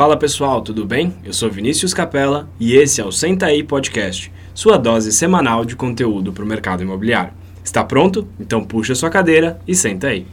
[0.00, 1.14] Fala pessoal, tudo bem?
[1.22, 5.76] Eu sou Vinícius Capella e esse é o Senta aí Podcast, sua dose semanal de
[5.76, 7.34] conteúdo para o mercado imobiliário.
[7.62, 8.26] Está pronto?
[8.40, 10.26] Então puxa sua cadeira e senta aí.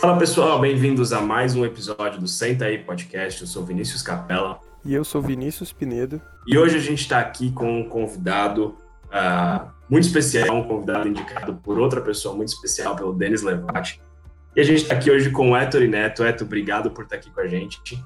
[0.00, 3.40] Fala pessoal, bem-vindos a mais um episódio do Senta aí Podcast.
[3.40, 4.60] Eu sou Vinícius Capella.
[4.84, 6.22] E eu sou Vinícius Pinedo.
[6.46, 8.76] E hoje a gente está aqui com um convidado
[9.08, 14.00] uh, muito especial, um convidado indicado por outra pessoa muito especial, pelo Denis Levati.
[14.54, 16.22] E a gente está aqui hoje com o Héctor e Neto.
[16.22, 17.98] Héctor, obrigado por estar aqui com a gente.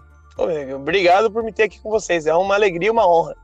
[0.74, 2.26] Obrigado por me ter aqui com vocês.
[2.26, 3.36] É uma alegria e uma honra.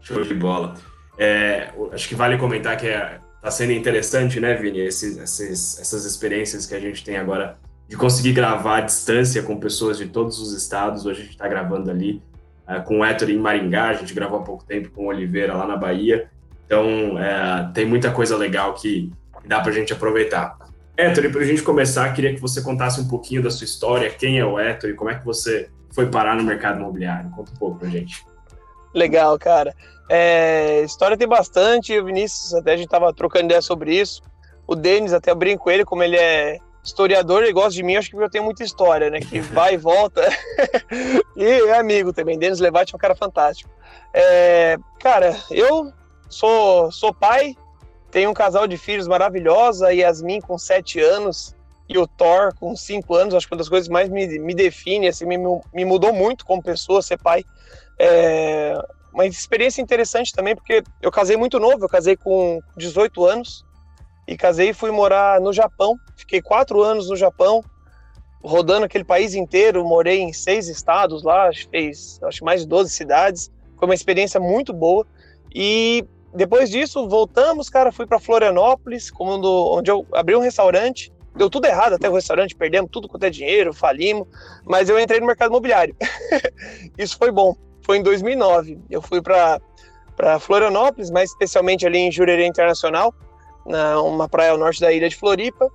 [0.00, 0.74] Show de bola.
[1.18, 6.04] É, acho que vale comentar que está é, sendo interessante, né, Vini, esses, esses, essas
[6.04, 7.58] experiências que a gente tem agora
[7.88, 11.06] de conseguir gravar à distância com pessoas de todos os estados.
[11.06, 12.20] Hoje a gente está gravando ali
[12.68, 15.54] uh, com o Héctor em Maringá, a gente gravou há pouco tempo com o Oliveira
[15.54, 16.28] lá na Bahia.
[16.66, 19.12] Então, é, tem muita coisa legal que
[19.44, 20.58] dá para a gente aproveitar.
[20.96, 24.38] Héctor, para a gente começar, queria que você contasse um pouquinho da sua história, quem
[24.38, 27.30] é o Héctor e como é que você foi parar no mercado imobiliário.
[27.30, 28.24] Conta um pouco para a gente.
[28.94, 29.74] Legal, cara.
[30.08, 34.22] É, história tem bastante, o Vinícius, até a gente estava trocando ideia sobre isso.
[34.66, 37.96] O Denis, até eu brinco com ele, como ele é historiador, ele gosta de mim,
[37.96, 39.20] acho que eu tenho muita história, né?
[39.20, 40.22] Que vai e volta.
[41.36, 42.38] e é amigo também.
[42.38, 43.70] Denis Levati é um cara fantástico.
[44.14, 45.92] É, cara, eu
[46.28, 47.56] Sou, sou pai,
[48.10, 51.54] tenho um casal de filhos maravilhosa, a Yasmin com 7 anos
[51.88, 53.34] e o Thor com 5 anos.
[53.34, 55.36] Acho que uma das coisas mais me, me define, assim, me,
[55.72, 57.44] me mudou muito como pessoa ser pai.
[57.98, 58.74] É
[59.16, 63.64] uma experiência interessante também, porque eu casei muito novo, eu casei com 18 anos
[64.28, 65.96] e casei e fui morar no Japão.
[66.14, 67.64] Fiquei quatro anos no Japão,
[68.44, 73.50] rodando aquele país inteiro, morei em seis estados lá, fez acho mais de 12 cidades.
[73.78, 75.06] Foi uma experiência muito boa.
[75.54, 76.04] E
[76.36, 81.10] depois disso, voltamos, cara, fui para Florianópolis, onde eu abri um restaurante.
[81.34, 84.26] Deu tudo errado até o restaurante, perdemos tudo quanto é dinheiro, falimos,
[84.64, 85.96] mas eu entrei no mercado imobiliário.
[86.96, 87.54] Isso foi bom.
[87.82, 88.78] Foi em 2009.
[88.90, 89.60] Eu fui para
[90.40, 93.14] Florianópolis, mais especialmente ali em Jurerê Internacional,
[93.64, 95.70] na uma praia ao norte da ilha de Floripa.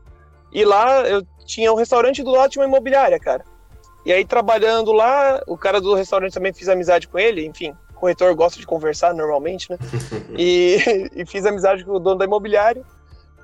[0.52, 3.44] E lá eu tinha um restaurante do lado de uma imobiliária, cara.
[4.06, 8.34] E aí trabalhando lá, o cara do restaurante também fiz amizade com ele, enfim, corretor
[8.34, 9.78] gosta de conversar normalmente, né?
[10.36, 12.84] e, e, fiz amizade com o dono da imobiliária.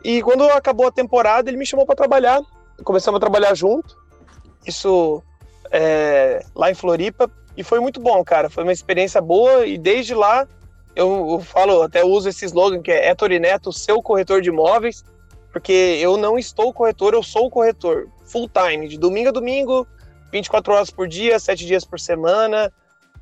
[0.04, 2.42] E quando acabou a temporada, ele me chamou para trabalhar.
[2.84, 3.96] Começamos a trabalhar junto.
[4.66, 5.22] Isso
[5.72, 7.30] é, lá em Floripa.
[7.56, 8.50] E foi muito bom, cara.
[8.50, 9.66] Foi uma experiência boa.
[9.66, 10.48] E desde lá,
[10.96, 15.04] eu, eu falo, até uso esse slogan que é Ettore Neto, seu corretor de imóveis.
[15.52, 18.08] Porque eu não estou corretor, eu sou corretor.
[18.26, 19.88] Full time, de domingo a domingo,
[20.32, 22.72] 24 horas por dia, 7 dias por semana.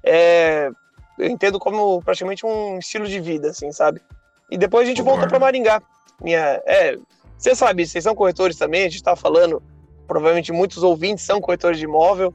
[0.03, 0.69] É,
[1.17, 4.01] eu entendo como praticamente um estilo de vida, assim, sabe?
[4.49, 5.81] E depois a gente voltou para Maringá.
[6.21, 6.97] Minha, é,
[7.37, 9.61] você sabe, vocês são corretores também, a gente está falando,
[10.07, 12.33] provavelmente muitos ouvintes são corretores de imóvel,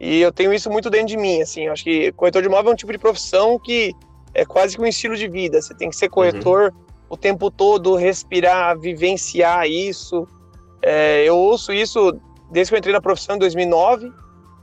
[0.00, 2.70] e eu tenho isso muito dentro de mim, assim, eu acho que corretor de imóvel
[2.70, 3.94] é um tipo de profissão que
[4.32, 6.84] é quase que um estilo de vida, você tem que ser corretor uhum.
[7.10, 10.26] o tempo todo, respirar, vivenciar isso.
[10.80, 12.16] É, eu ouço isso
[12.50, 14.12] desde que eu entrei na profissão em 2009,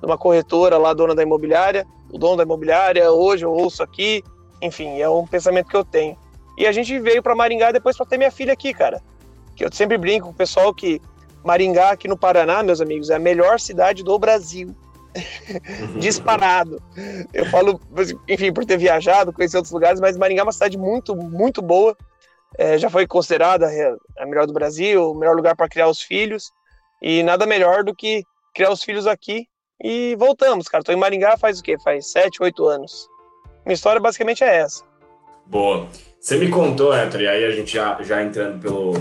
[0.01, 4.23] numa corretora lá, dona da imobiliária, o dono da imobiliária, hoje eu ouço aqui,
[4.61, 6.17] enfim, é um pensamento que eu tenho.
[6.57, 9.01] E a gente veio para Maringá depois para ter minha filha aqui, cara.
[9.53, 11.01] Que eu sempre brinco com o pessoal que
[11.43, 14.73] Maringá, aqui no Paraná, meus amigos, é a melhor cidade do Brasil.
[15.99, 16.81] Disparado.
[17.33, 17.81] Eu falo,
[18.29, 21.97] enfim, por ter viajado, conhecer outros lugares, mas Maringá é uma cidade muito, muito boa.
[22.57, 23.67] É, já foi considerada
[24.17, 26.49] a melhor do Brasil, o melhor lugar para criar os filhos.
[27.01, 29.49] E nada melhor do que criar os filhos aqui
[29.83, 30.83] e voltamos, cara.
[30.83, 31.77] Tô em Maringá faz o quê?
[31.77, 33.09] Faz sete, oito anos.
[33.65, 34.83] Minha história basicamente é essa.
[35.45, 35.87] Boa.
[36.19, 38.93] Você me contou, Héctor, e aí a gente já, já entrando pelo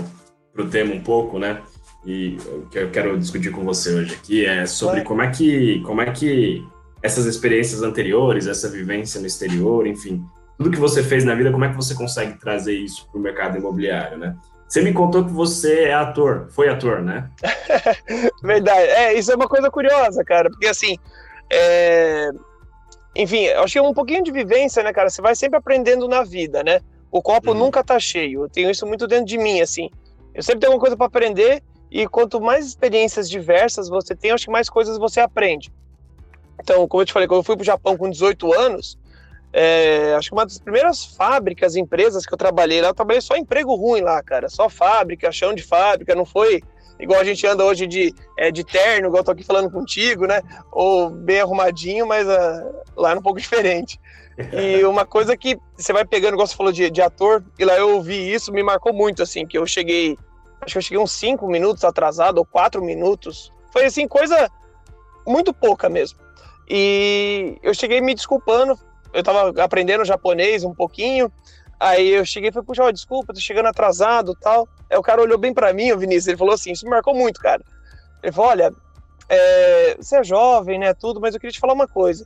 [0.53, 1.61] pro tema um pouco, né?
[2.05, 5.81] E o que eu quero discutir com você hoje aqui é sobre como é que
[5.81, 6.63] como é que
[7.01, 10.23] essas experiências anteriores, essa vivência no exterior, enfim,
[10.57, 13.21] tudo que você fez na vida, como é que você consegue trazer isso para o
[13.21, 14.35] mercado imobiliário, né?
[14.67, 17.29] Você me contou que você é ator, foi ator, né?
[18.43, 18.89] Verdade.
[18.89, 20.97] É, isso é uma coisa curiosa, cara, porque assim,
[21.51, 22.31] é...
[23.15, 25.09] enfim, eu achei um pouquinho de vivência, né, cara?
[25.09, 26.81] Você vai sempre aprendendo na vida, né?
[27.11, 27.57] O copo uhum.
[27.57, 28.43] nunca tá cheio.
[28.43, 29.89] Eu tenho isso muito dentro de mim, assim.
[30.33, 34.45] Eu sempre tenho uma coisa para aprender e quanto mais experiências diversas você tem, acho
[34.45, 35.71] que mais coisas você aprende.
[36.59, 38.97] Então, como eu te falei, quando eu fui pro Japão com 18 anos,
[39.57, 43.37] é, acho que uma das primeiras fábricas, empresas que eu trabalhei lá, eu trabalhei só
[43.37, 44.49] emprego ruim lá, cara.
[44.49, 46.61] Só fábrica, chão de fábrica, não foi
[46.99, 50.25] igual a gente anda hoje de, é, de terno, igual eu tô aqui falando contigo,
[50.25, 50.41] né?
[50.71, 53.97] Ou bem arrumadinho, mas uh, lá é um pouco diferente.
[54.51, 57.77] E uma coisa que você vai pegando, igual você falou de, de ator, e lá
[57.77, 60.17] eu ouvi isso, me marcou muito, assim, que eu cheguei
[60.65, 63.51] Acho que eu cheguei uns 5 minutos atrasado, ou 4 minutos.
[63.71, 64.49] Foi assim, coisa
[65.25, 66.19] muito pouca mesmo.
[66.67, 68.77] E eu cheguei me desculpando,
[69.15, 71.31] eu tava aprendendo japonês um pouquinho,
[71.79, 74.67] aí eu cheguei e falei, puxa, desculpa, tô chegando atrasado tal.
[74.89, 77.15] Aí o cara olhou bem para mim, o Vinícius, ele falou assim, isso me marcou
[77.15, 77.63] muito, cara.
[78.21, 78.73] Ele falou, olha,
[79.29, 82.25] é, você é jovem, né, tudo, mas eu queria te falar uma coisa.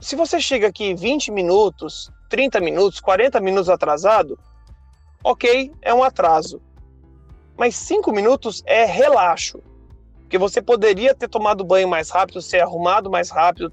[0.00, 4.38] Se você chega aqui 20 minutos, 30 minutos, 40 minutos atrasado,
[5.22, 6.62] ok, é um atraso.
[7.58, 9.62] Mas 5 minutos é relaxo.
[10.22, 13.70] Porque você poderia ter tomado banho mais rápido, ser arrumado mais rápido,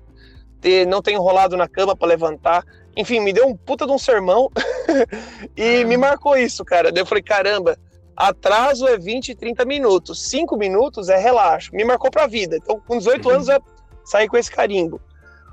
[0.62, 2.63] ter, não ter enrolado na cama para levantar.
[2.95, 4.50] Enfim, me deu um puta de um sermão
[5.56, 6.92] e me marcou isso, cara.
[6.92, 7.77] Daí eu falei, caramba,
[8.15, 10.30] atraso é 20, 30 minutos.
[10.30, 11.75] 5 minutos é relaxo.
[11.75, 12.57] Me marcou pra vida.
[12.57, 13.36] Então, com 18 uhum.
[13.36, 13.62] anos, eu
[14.04, 15.00] saí com esse carimbo.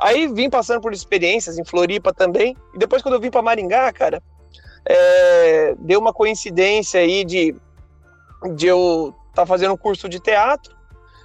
[0.01, 2.57] Aí vim passando por experiências em Floripa também.
[2.75, 4.23] E depois, quando eu vim para Maringá, cara,
[4.87, 7.55] é, deu uma coincidência aí de,
[8.55, 10.75] de eu estar tá fazendo um curso de teatro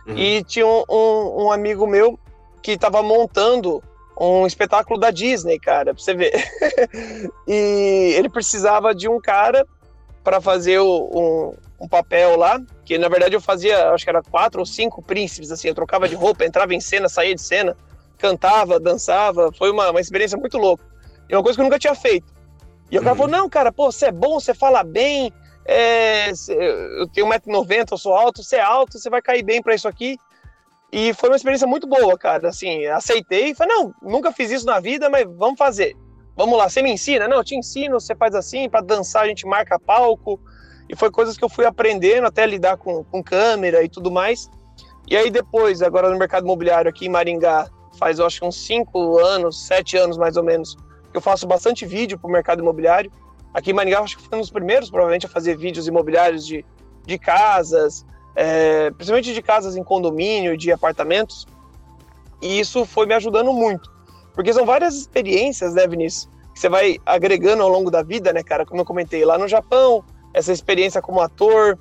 [0.10, 0.18] Uhum.
[0.18, 2.20] E tinha um, um, um, amigo meu
[2.62, 3.84] que estava montando
[4.20, 6.34] um espetáculo da Disney, cara, pra você ver.
[7.48, 9.66] e ele precisava de um cara
[10.24, 14.22] para fazer o, um, um, papel lá, que na verdade eu fazia, acho que era
[14.22, 17.76] quatro ou cinco príncipes, assim, eu trocava de roupa, entrava em cena, saía de cena,
[18.18, 20.84] cantava, dançava, foi uma, uma experiência muito louca.
[21.30, 22.34] E uma coisa que eu nunca tinha feito.
[22.92, 23.18] E o cara uhum.
[23.18, 25.32] falou, não, cara, pô, você é bom, você fala bem,
[25.66, 26.32] é,
[27.00, 29.88] eu tenho 1,90m, eu sou alto, você é alto, você vai cair bem para isso
[29.88, 30.18] aqui.
[30.92, 32.50] E foi uma experiência muito boa, cara.
[32.50, 35.96] Assim, aceitei falei, não, nunca fiz isso na vida, mas vamos fazer.
[36.36, 37.28] Vamos lá, você me ensina?
[37.28, 40.40] Não, eu te ensino, você faz assim, para dançar a gente marca palco.
[40.88, 44.50] E foi coisas que eu fui aprendendo até lidar com, com câmera e tudo mais.
[45.08, 49.20] E aí depois, agora no mercado imobiliário aqui em Maringá, faz eu acho uns 5
[49.20, 50.76] anos, 7 anos mais ou menos,
[51.12, 53.12] que eu faço bastante vídeo para o mercado imobiliário.
[53.54, 56.66] Aqui em Maringá, acho que foi um dos primeiros, provavelmente, a fazer vídeos imobiliários de,
[57.06, 61.48] de casas, é, principalmente de casas em condomínio, de apartamentos.
[62.42, 63.92] E isso foi me ajudando muito.
[64.34, 66.30] Porque são várias experiências, né, Vinícius?
[66.54, 68.66] Que você vai agregando ao longo da vida, né, cara?
[68.66, 70.04] Como eu comentei, lá no Japão,
[70.34, 71.78] essa experiência como ator,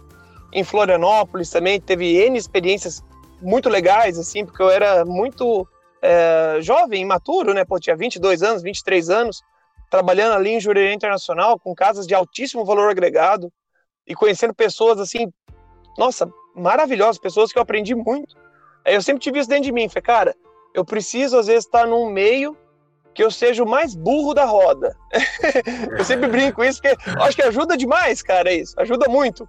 [0.52, 3.04] em Florianópolis também, teve N experiências
[3.40, 5.68] muito legais, assim, porque eu era muito
[6.02, 7.64] é, jovem, imaturo, né?
[7.64, 9.42] Pô, tinha 22 anos, 23 anos
[9.90, 13.50] trabalhando ali em Jurerê Internacional, com casas de altíssimo valor agregado
[14.06, 15.32] e conhecendo pessoas assim,
[15.96, 18.36] nossa, maravilhosas, pessoas que eu aprendi muito.
[18.84, 20.36] Eu sempre tive isso dentro de mim, falei, cara,
[20.74, 22.56] eu preciso às vezes estar num meio
[23.14, 24.96] que eu seja o mais burro da roda.
[25.98, 29.48] eu sempre brinco isso, porque acho que ajuda demais, cara, isso, ajuda muito.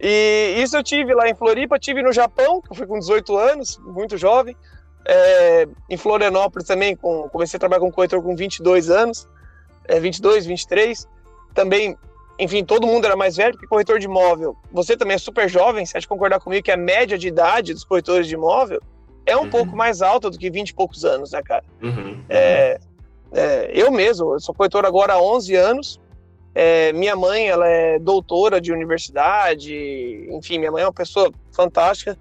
[0.00, 3.36] E isso eu tive lá em Floripa, tive no Japão, que eu fui com 18
[3.36, 4.56] anos, muito jovem.
[5.06, 9.28] É, em Florianópolis também, com, comecei a trabalhar com corretor com 22 anos
[9.86, 11.08] é, 22, 23.
[11.54, 11.96] Também,
[12.38, 15.84] enfim, todo mundo era mais velho, porque corretor de imóvel, você também é super jovem,
[15.84, 18.80] você acha concordar comigo que a média de idade dos corretores de imóvel
[19.24, 19.50] é um uhum.
[19.50, 21.64] pouco mais alta do que 20 e poucos anos, né, cara?
[21.82, 22.22] Uhum.
[22.28, 22.80] É,
[23.32, 26.00] é, eu mesmo, eu sou corretor agora há 11 anos,
[26.54, 32.18] é, minha mãe, ela é doutora de universidade, enfim, minha mãe é uma pessoa fantástica,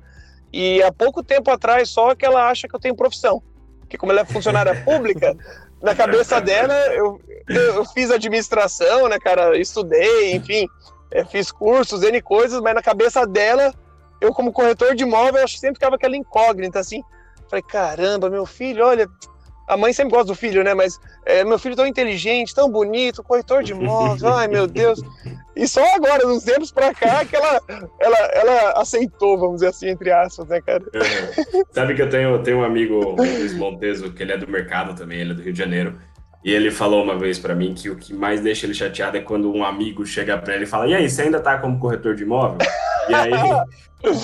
[0.54, 3.42] e há pouco tempo atrás só que ela acha que eu tenho profissão,
[3.80, 5.36] porque como ela é funcionária pública,
[5.82, 9.58] na cabeça dela, eu, eu fiz administração, né, cara?
[9.58, 10.68] Estudei, enfim,
[11.12, 13.74] é, fiz cursos, N coisas, mas na cabeça dela,
[14.20, 17.02] eu, como corretor de imóvel, que sempre ficava aquela incógnita, assim.
[17.50, 19.10] Falei, caramba, meu filho, olha.
[19.72, 20.74] A mãe sempre gosta do filho, né?
[20.74, 25.02] Mas é, meu filho tão inteligente, tão bonito, corretor de imóveis, ai meu Deus.
[25.56, 27.62] E só agora, nos tempos pra cá, que ela,
[28.02, 30.84] ela, ela aceitou, vamos dizer assim, entre aspas, né, cara?
[30.94, 31.64] É.
[31.72, 35.22] Sabe que eu tenho, tenho um amigo, Luiz Monteso, que ele é do mercado também,
[35.22, 35.96] ele é do Rio de Janeiro.
[36.44, 39.22] E ele falou uma vez para mim que o que mais deixa ele chateado é
[39.22, 42.14] quando um amigo chega para ele e fala: E aí, você ainda tá como corretor
[42.14, 42.58] de imóvel?
[43.08, 43.32] E aí,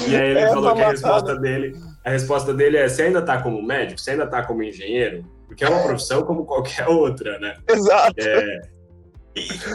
[0.09, 1.73] e aí ele é falou que a resposta dele,
[2.03, 4.01] a resposta dele é: Você ainda tá como médico?
[4.01, 5.36] Você ainda tá como engenheiro?
[5.47, 7.55] Porque é uma profissão como qualquer outra, né?
[7.67, 8.15] Exato.
[8.19, 8.61] É,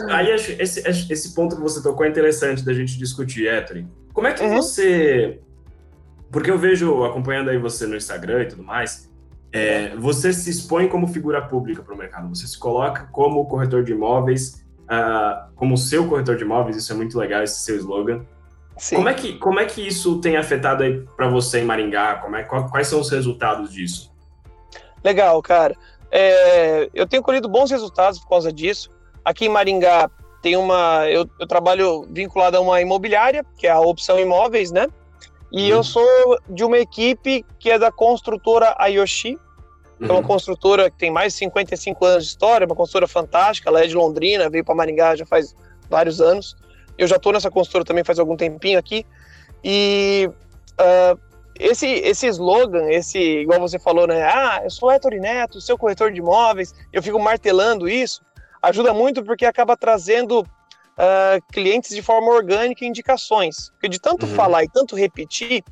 [0.09, 3.83] aí esse, esse ponto que você tocou é interessante da gente discutir, Héctor.
[4.13, 4.55] Como é que uhum.
[4.55, 5.39] você.
[6.31, 9.11] Porque eu vejo, acompanhando aí você no Instagram e tudo mais,
[9.51, 13.83] é, você se expõe como figura pública para o mercado, você se coloca como corretor
[13.83, 18.25] de imóveis, uh, como seu corretor de imóveis, isso é muito legal, esse seu slogan.
[18.77, 18.95] Sim.
[18.95, 22.15] Como é que, como é que isso tem afetado aí para você em Maringá?
[22.15, 24.11] Como é, quais são os resultados disso?
[25.03, 25.75] Legal, cara.
[26.11, 28.89] É, eu tenho colhido bons resultados por causa disso.
[29.25, 30.09] Aqui em Maringá
[30.41, 31.09] tem uma.
[31.09, 34.87] Eu, eu, trabalho vinculado a uma imobiliária, que é a Opção Imóveis, né?
[35.51, 35.77] E uhum.
[35.77, 39.37] eu sou de uma equipe que é da construtora Ayoshi,
[39.97, 40.23] que é uma uhum.
[40.23, 43.69] construtora que tem mais de 55 anos de história, uma construtora fantástica.
[43.69, 45.55] Ela é de Londrina, veio para Maringá já faz
[45.89, 46.55] vários anos.
[46.97, 49.05] Eu já estou nessa consultora também faz algum tempinho aqui.
[49.63, 50.29] E
[50.73, 51.19] uh,
[51.63, 54.21] esse, esse slogan, esse, igual você falou, né?
[54.23, 58.21] Ah, eu sou Héctor Neto, seu corretor de imóveis, eu fico martelando isso,
[58.61, 63.69] ajuda muito porque acaba trazendo uh, clientes de forma orgânica e indicações.
[63.71, 64.35] Porque de tanto uhum.
[64.35, 65.63] falar e tanto repetir,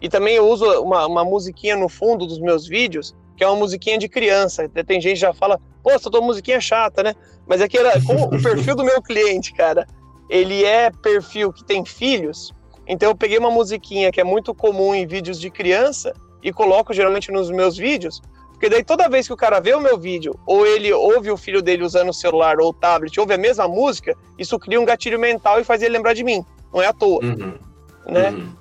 [0.00, 3.56] e também eu uso uma, uma musiquinha no fundo dos meus vídeos, que é uma
[3.56, 4.68] musiquinha de criança.
[4.68, 7.14] Tem gente que já fala, pô, essa tua musiquinha é chata, né?
[7.48, 9.86] Mas é que era, o perfil do meu cliente, cara,
[10.30, 12.52] ele é perfil que tem filhos,
[12.86, 16.92] então eu peguei uma musiquinha que é muito comum em vídeos de criança e coloco
[16.92, 18.20] geralmente nos meus vídeos,
[18.52, 21.36] porque daí toda vez que o cara vê o meu vídeo, ou ele ouve o
[21.36, 24.84] filho dele usando o celular ou o tablet, ouve a mesma música, isso cria um
[24.84, 26.44] gatilho mental e faz ele lembrar de mim.
[26.72, 27.24] Não é à toa.
[27.24, 27.54] Uhum.
[28.06, 28.30] Né?
[28.30, 28.52] Uhum.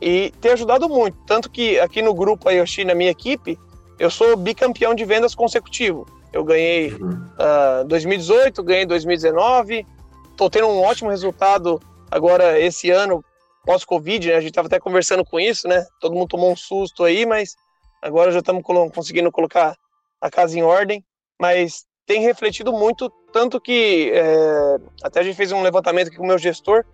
[0.00, 1.16] E tem ajudado muito.
[1.26, 3.58] Tanto que aqui no grupo a Yoshi, na minha equipe,
[3.98, 6.06] eu sou bicampeão de vendas consecutivo.
[6.32, 7.10] Eu ganhei uhum.
[7.10, 9.84] uh, ah, 2018, ganhei 2019,
[10.30, 13.24] estou tendo um ótimo resultado agora esse ano
[13.64, 14.34] pós-Covid, né?
[14.34, 15.84] A gente estava até conversando com isso, né?
[16.00, 17.54] Todo mundo tomou um susto aí, mas
[18.02, 18.62] agora já estamos
[18.94, 19.76] conseguindo colocar
[20.20, 21.04] a casa em ordem.
[21.40, 26.24] Mas tem refletido muito, tanto que é, até a gente fez um levantamento aqui com
[26.24, 26.84] o meu gestor,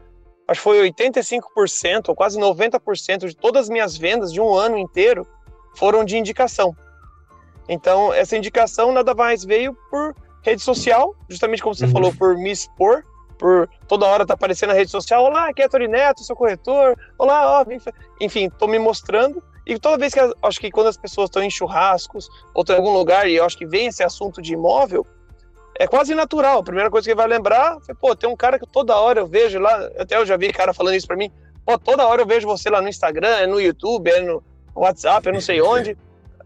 [0.46, 4.78] acho que foi 85% ou quase 90% de todas as minhas vendas de um ano
[4.78, 5.26] inteiro
[5.74, 6.76] foram de indicação.
[7.68, 11.92] Então, essa indicação nada mais veio por rede social, justamente como você uhum.
[11.92, 13.02] falou, por me expor
[13.38, 16.98] por toda hora tá aparecendo na rede social, olá, aqui é Tori Neto, sou corretor,
[17.18, 17.64] olá, ó,
[18.20, 21.50] enfim, tô me mostrando, e toda vez que, acho que quando as pessoas estão em
[21.50, 25.06] churrascos, ou em algum lugar, e acho que vem esse assunto de imóvel,
[25.78, 28.66] é quase natural, a primeira coisa que vai lembrar, é, pô, tem um cara que
[28.66, 31.30] toda hora eu vejo lá, até eu já vi cara falando isso pra mim,
[31.64, 34.42] pô, toda hora eu vejo você lá no Instagram, é no YouTube, é no
[34.74, 35.96] WhatsApp, eu não sei onde,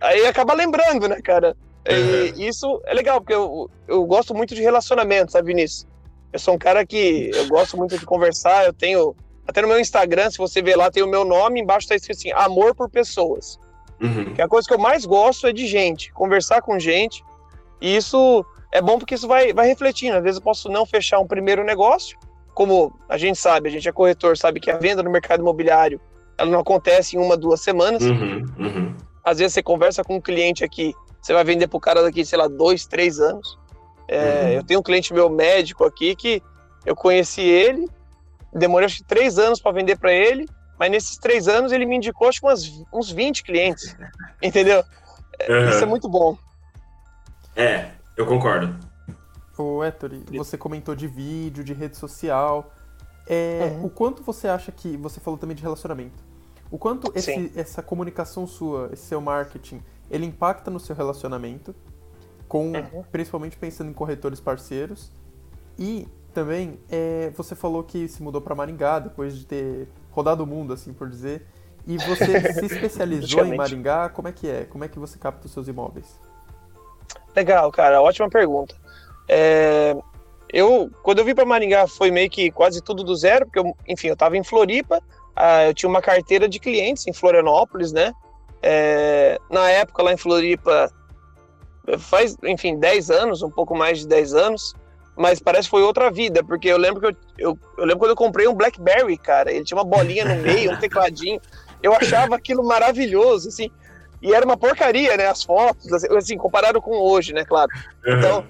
[0.00, 1.56] aí acaba lembrando, né, cara,
[1.87, 5.87] e isso é legal, porque eu, eu gosto muito de relacionamento, sabe, Vinícius?
[6.32, 9.14] Eu sou um cara que eu gosto muito de conversar, eu tenho.
[9.46, 12.18] Até no meu Instagram, se você ver lá, tem o meu nome, embaixo tá escrito
[12.18, 13.58] assim, amor por pessoas.
[14.00, 14.32] Uhum.
[14.34, 17.25] Que é a coisa que eu mais gosto é de gente, conversar com gente.
[17.80, 20.16] E isso é bom porque isso vai, vai refletindo.
[20.16, 22.16] Às vezes eu posso não fechar um primeiro negócio,
[22.54, 26.00] como a gente sabe, a gente é corretor, sabe que a venda no mercado imobiliário
[26.38, 28.02] ela não acontece em uma, duas semanas.
[28.02, 28.94] Uhum, uhum.
[29.22, 32.25] Às vezes você conversa com um cliente aqui, você vai vender para o cara daqui,
[32.25, 33.58] sei lá, dois, três anos.
[34.11, 34.49] É, uhum.
[34.55, 36.43] Eu tenho um cliente meu médico aqui que
[36.85, 37.88] eu conheci ele,
[38.52, 41.95] demorei acho que três anos para vender para ele, mas nesses três anos ele me
[41.95, 43.97] indicou acho que umas, uns 20 clientes,
[44.43, 44.83] entendeu?
[45.49, 45.69] Uhum.
[45.69, 46.37] Isso é muito bom.
[47.55, 48.76] É, eu concordo.
[49.57, 52.75] Ô, Ettore, você comentou de vídeo, de rede social.
[53.29, 53.85] É, uhum.
[53.85, 54.97] O quanto você acha que.
[54.97, 56.25] Você falou também de relacionamento.
[56.69, 61.75] O quanto esse, essa comunicação sua, esse seu marketing, ele impacta no seu relacionamento?
[62.50, 63.04] Com uhum.
[63.12, 65.12] principalmente pensando em corretores parceiros.
[65.78, 70.47] E também é, você falou que se mudou para Maringá depois de ter rodado o
[70.47, 71.47] mundo, assim por dizer.
[71.87, 74.09] E você se especializou em Maringá.
[74.09, 74.64] Como é que é?
[74.64, 76.21] Como é que você capta os seus imóveis?
[77.37, 78.02] Legal, cara.
[78.02, 78.75] Ótima pergunta.
[79.28, 79.95] É,
[80.52, 83.76] eu, quando eu vim para Maringá, foi meio que quase tudo do zero, porque, eu,
[83.87, 85.00] enfim, eu estava em Floripa,
[85.37, 88.12] ah, eu tinha uma carteira de clientes em Florianópolis, né?
[88.61, 90.92] É, na época, lá em Floripa,
[91.99, 94.75] faz, enfim, 10 anos, um pouco mais de 10 anos,
[95.16, 98.11] mas parece que foi outra vida, porque eu lembro que eu, eu, eu, lembro quando
[98.11, 101.40] eu comprei um BlackBerry, cara, ele tinha uma bolinha no meio, um tecladinho,
[101.82, 103.70] eu achava aquilo maravilhoso, assim,
[104.23, 107.70] e era uma porcaria, né, as fotos, assim, assim comparado com hoje, né, claro.
[108.06, 108.47] Então,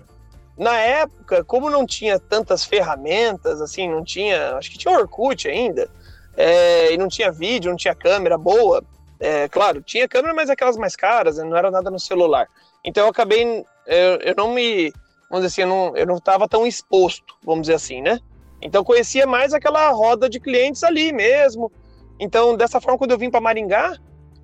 [0.56, 5.88] na época, como não tinha tantas ferramentas, assim, não tinha, acho que tinha Orkut ainda,
[6.36, 8.82] é, e não tinha vídeo, não tinha câmera boa,
[9.18, 12.48] é, claro, tinha câmera, mas aquelas mais caras, né, não era nada no celular.
[12.84, 14.92] Então eu acabei, eu, eu não me,
[15.28, 18.18] vamos dizer assim, eu não, eu não estava tão exposto, vamos dizer assim, né?
[18.62, 21.70] Então conhecia mais aquela roda de clientes ali mesmo.
[22.18, 23.96] Então dessa forma, quando eu vim para Maringá,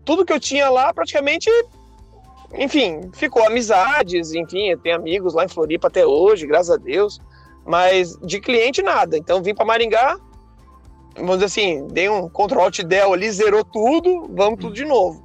[0.05, 1.51] tudo que eu tinha lá praticamente,
[2.55, 7.19] enfim, ficou amizades, enfim, eu tenho amigos lá em Floripa até hoje, graças a Deus.
[7.65, 9.19] Mas de cliente nada.
[9.19, 10.17] Então vim para Maringá,
[11.17, 15.25] vamos dizer assim, dei um Ctrl Alt Del ali, zerou tudo, vamos tudo de novo.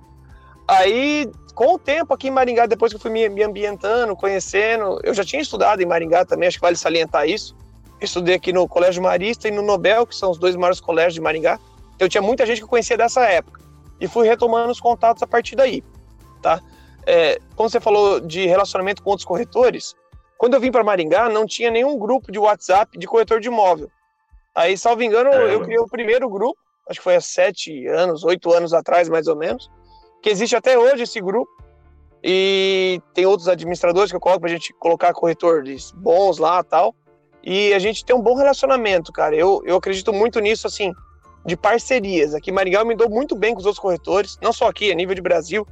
[0.68, 5.00] Aí com o tempo aqui em Maringá, depois que eu fui me, me ambientando, conhecendo,
[5.04, 7.56] eu já tinha estudado em Maringá também, acho que vale salientar isso.
[8.00, 11.14] Eu estudei aqui no Colégio Marista e no Nobel, que são os dois maiores colégios
[11.14, 11.60] de Maringá.
[11.96, 13.62] Então tinha muita gente que eu conhecia dessa época.
[14.00, 15.84] E fui retomando os contatos a partir daí,
[16.42, 16.60] tá?
[17.06, 19.96] É, como você falou de relacionamento com outros corretores,
[20.38, 23.92] quando eu vim para Maringá, não tinha nenhum grupo de WhatsApp de corretor de imóvel.
[24.56, 28.24] Aí, salvo engano, é, eu criei o primeiro grupo, acho que foi há sete anos,
[28.24, 29.70] oito anos atrás, mais ou menos
[30.22, 31.50] que existe até hoje esse grupo.
[32.24, 36.94] E tem outros administradores que eu coloco para a gente colocar corretores bons lá tal.
[37.44, 39.36] e a gente tem um bom relacionamento, cara.
[39.36, 40.94] Eu, eu acredito muito nisso, assim,
[41.44, 42.36] de parcerias.
[42.36, 44.92] Aqui em Maringá eu me dou muito bem com os outros corretores, não só aqui,
[44.92, 45.66] a nível de Brasil.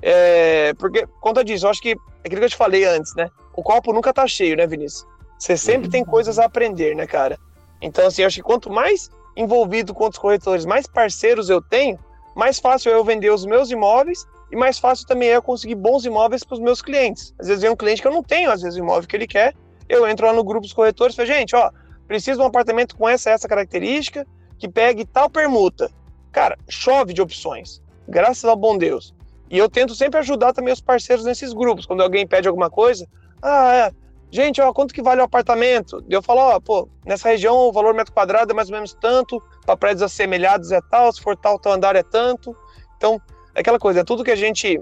[0.00, 3.28] É, porque, conta disso, eu acho que é aquilo que eu te falei antes, né?
[3.54, 5.06] O copo nunca tá cheio, né, Vinícius?
[5.38, 7.38] Você sempre tem coisas a aprender, né, cara?
[7.82, 11.98] Então, assim, eu acho que quanto mais envolvido com outros corretores, mais parceiros eu tenho,
[12.34, 15.74] mais fácil é eu vender os meus imóveis e mais fácil também é eu conseguir
[15.74, 17.34] bons imóveis para os meus clientes.
[17.38, 19.26] Às vezes vem um cliente que eu não tenho, às vezes, o imóvel que ele
[19.26, 19.54] quer,
[19.88, 21.70] eu entro lá no grupo dos corretores e falo, gente, ó,
[22.06, 24.26] preciso de um apartamento com essa essa característica,
[24.58, 25.90] que pegue tal permuta.
[26.32, 29.14] Cara, chove de opções, graças ao bom Deus.
[29.50, 31.86] E eu tento sempre ajudar também os parceiros nesses grupos.
[31.86, 33.08] Quando alguém pede alguma coisa,
[33.42, 33.92] ah, é,
[34.30, 36.04] gente, ó, quanto que vale o apartamento?
[36.08, 39.42] Eu falo, ó, pô, nessa região o valor metro quadrado é mais ou menos tanto,
[39.66, 42.56] para prédios assemelhados é tal, se for tal, tal andar é tanto.
[42.96, 43.20] Então,
[43.54, 44.80] é aquela coisa, é tudo que a gente.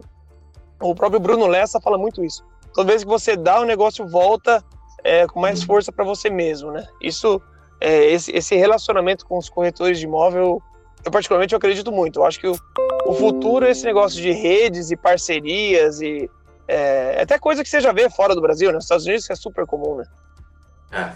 [0.80, 2.44] O próprio Bruno Lessa fala muito isso.
[2.72, 4.62] Toda vez que você dá, o negócio volta
[5.02, 6.86] é, com mais força para você mesmo, né?
[7.00, 7.40] Isso,
[7.80, 10.62] é, esse, esse relacionamento com os corretores de imóvel,
[11.04, 12.20] eu particularmente eu acredito muito.
[12.20, 12.56] Eu acho que o,
[13.06, 16.30] o futuro esse negócio de redes e parcerias e
[16.68, 18.74] é, até coisa que você já vê fora do Brasil, né?
[18.74, 20.04] Nos Estados Unidos é super comum, né?
[20.92, 21.12] É.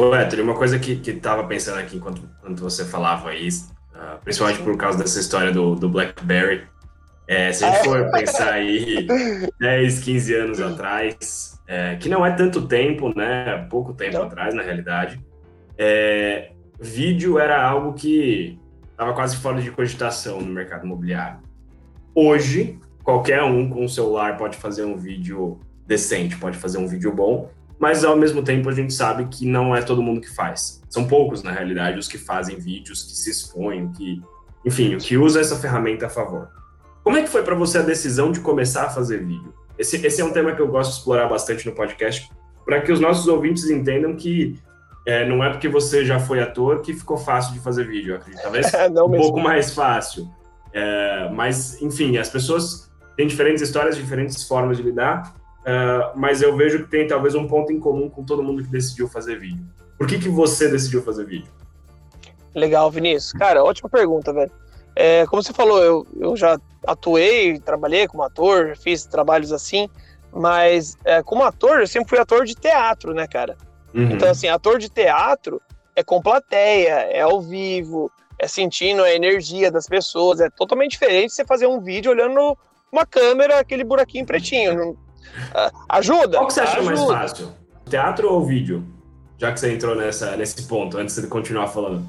[0.00, 4.22] Ô, Héctor, uma coisa que, que tava pensando aqui enquanto, enquanto você falava aí, uh,
[4.22, 6.64] principalmente por causa dessa história do, do BlackBerry,
[7.26, 9.06] é, se a gente for pensar aí
[9.60, 13.66] 10, 15 anos atrás, é, que não é tanto tempo, né?
[13.68, 14.22] Pouco tempo não.
[14.22, 15.20] atrás, na realidade,
[15.76, 18.58] é, vídeo era algo que
[18.90, 21.40] estava quase fora de cogitação no mercado imobiliário.
[22.14, 22.78] Hoje,
[23.08, 27.48] qualquer um com um celular pode fazer um vídeo decente, pode fazer um vídeo bom,
[27.78, 30.82] mas ao mesmo tempo a gente sabe que não é todo mundo que faz.
[30.90, 34.20] São poucos, na realidade, os que fazem vídeos, que se expõem, que,
[34.62, 36.50] enfim, o que usa essa ferramenta a favor.
[37.02, 39.54] Como é que foi para você a decisão de começar a fazer vídeo?
[39.78, 42.30] Esse, esse é um tema que eu gosto de explorar bastante no podcast,
[42.62, 44.60] para que os nossos ouvintes entendam que
[45.06, 48.42] é, não é porque você já foi ator que ficou fácil de fazer vídeo, acredito.
[48.42, 49.16] Talvez um mesmo.
[49.16, 50.28] pouco mais fácil.
[50.74, 52.87] É, mas, enfim, as pessoas
[53.18, 55.34] têm diferentes histórias, diferentes formas de lidar,
[55.64, 58.70] é, mas eu vejo que tem talvez um ponto em comum com todo mundo que
[58.70, 59.66] decidiu fazer vídeo.
[59.98, 61.50] Por que, que você decidiu fazer vídeo?
[62.54, 63.32] Legal, Vinícius.
[63.32, 64.52] Cara, ótima pergunta, velho.
[64.94, 69.90] É, como você falou, eu, eu já atuei, trabalhei como ator, fiz trabalhos assim,
[70.32, 73.56] mas é, como ator, eu sempre fui ator de teatro, né, cara?
[73.92, 74.12] Uhum.
[74.12, 75.60] Então, assim, ator de teatro
[75.96, 81.32] é com plateia, é ao vivo, é sentindo a energia das pessoas, é totalmente diferente
[81.32, 82.56] você fazer um vídeo olhando
[82.92, 84.96] uma câmera, aquele buraquinho pretinho.
[85.88, 86.38] ajuda?
[86.38, 87.52] Qual que você acha mais fácil?
[87.88, 88.84] Teatro ou vídeo?
[89.38, 92.04] Já que você entrou nessa, nesse ponto, antes de continuar falando.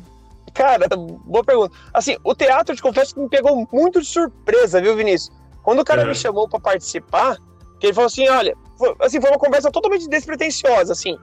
[0.54, 0.88] Cara,
[1.26, 1.76] boa pergunta.
[1.94, 5.36] Assim, o teatro, eu te confesso que me pegou muito de surpresa, viu, Vinícius?
[5.62, 6.06] Quando o cara é.
[6.06, 7.38] me chamou para participar,
[7.80, 11.18] que ele falou assim, olha, foi, assim, foi uma conversa totalmente despretensiosa, assim.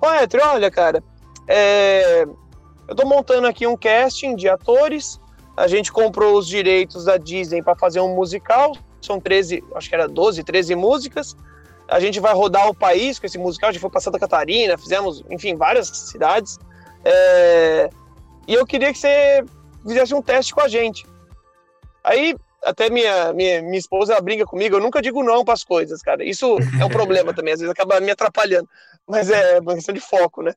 [0.00, 1.02] Poetry, olha, cara,
[1.48, 2.24] é,
[2.88, 5.20] eu tô montando aqui um casting de atores,
[5.56, 9.94] a gente comprou os direitos da Disney para fazer um musical, são 13, acho que
[9.94, 11.36] era 12, 13 músicas,
[11.88, 14.78] a gente vai rodar o país com esse musical, a gente foi para Santa Catarina,
[14.78, 16.58] fizemos, enfim, várias cidades,
[17.04, 17.90] é,
[18.46, 19.44] e eu queria que você
[19.86, 21.06] fizesse um teste com a gente.
[22.02, 22.34] Aí,
[22.64, 26.24] até minha, minha, minha esposa briga comigo, eu nunca digo não para as coisas, cara.
[26.24, 28.68] Isso é um problema também, às vezes acaba me atrapalhando.
[29.06, 30.52] Mas é uma questão de foco, né?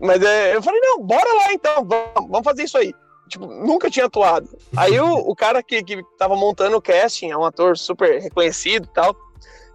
[0.00, 2.94] Mas é, eu falei, não, bora lá então, vamos, vamos fazer isso aí.
[3.28, 4.48] Tipo, nunca tinha atuado.
[4.76, 8.86] Aí o, o cara que, que tava montando o casting, é um ator super reconhecido
[8.86, 9.14] e tal,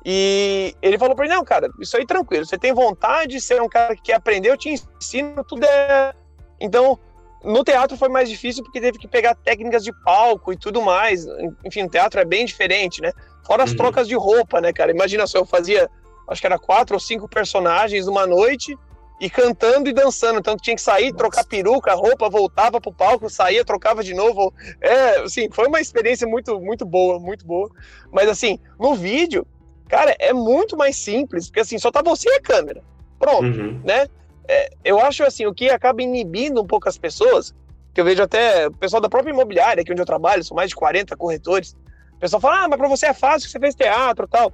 [0.05, 3.61] e ele falou pra mim, não, cara, isso aí tranquilo, você tem vontade, você é
[3.61, 6.13] um cara que quer aprender, eu te ensino, tudo é...
[6.59, 6.99] Então,
[7.43, 11.25] no teatro foi mais difícil porque teve que pegar técnicas de palco e tudo mais.
[11.65, 13.11] Enfim, o teatro é bem diferente, né?
[13.45, 13.77] Fora as uhum.
[13.77, 14.91] trocas de roupa, né, cara?
[14.91, 15.89] Imagina só, eu fazia,
[16.29, 18.77] acho que era quatro ou cinco personagens numa noite
[19.19, 20.39] e cantando e dançando.
[20.39, 24.54] Então tinha que sair, trocar peruca, roupa, voltava pro palco, saía, trocava de novo.
[24.82, 27.69] É, assim, foi uma experiência muito, muito boa, muito boa.
[28.12, 29.45] Mas assim, no vídeo,
[29.88, 32.84] cara, é muito mais simples, porque assim, só tá você e a câmera.
[33.19, 33.82] Pronto, uhum.
[33.84, 34.08] né?
[34.47, 37.54] é, eu acho assim, o que acaba inibindo um pouco as pessoas,
[37.93, 40.69] que eu vejo até o pessoal da própria imobiliária, aqui onde eu trabalho, são mais
[40.69, 41.76] de 40 corretores,
[42.13, 44.52] o pessoal fala, ah, mas para você é fácil, você fez teatro tal.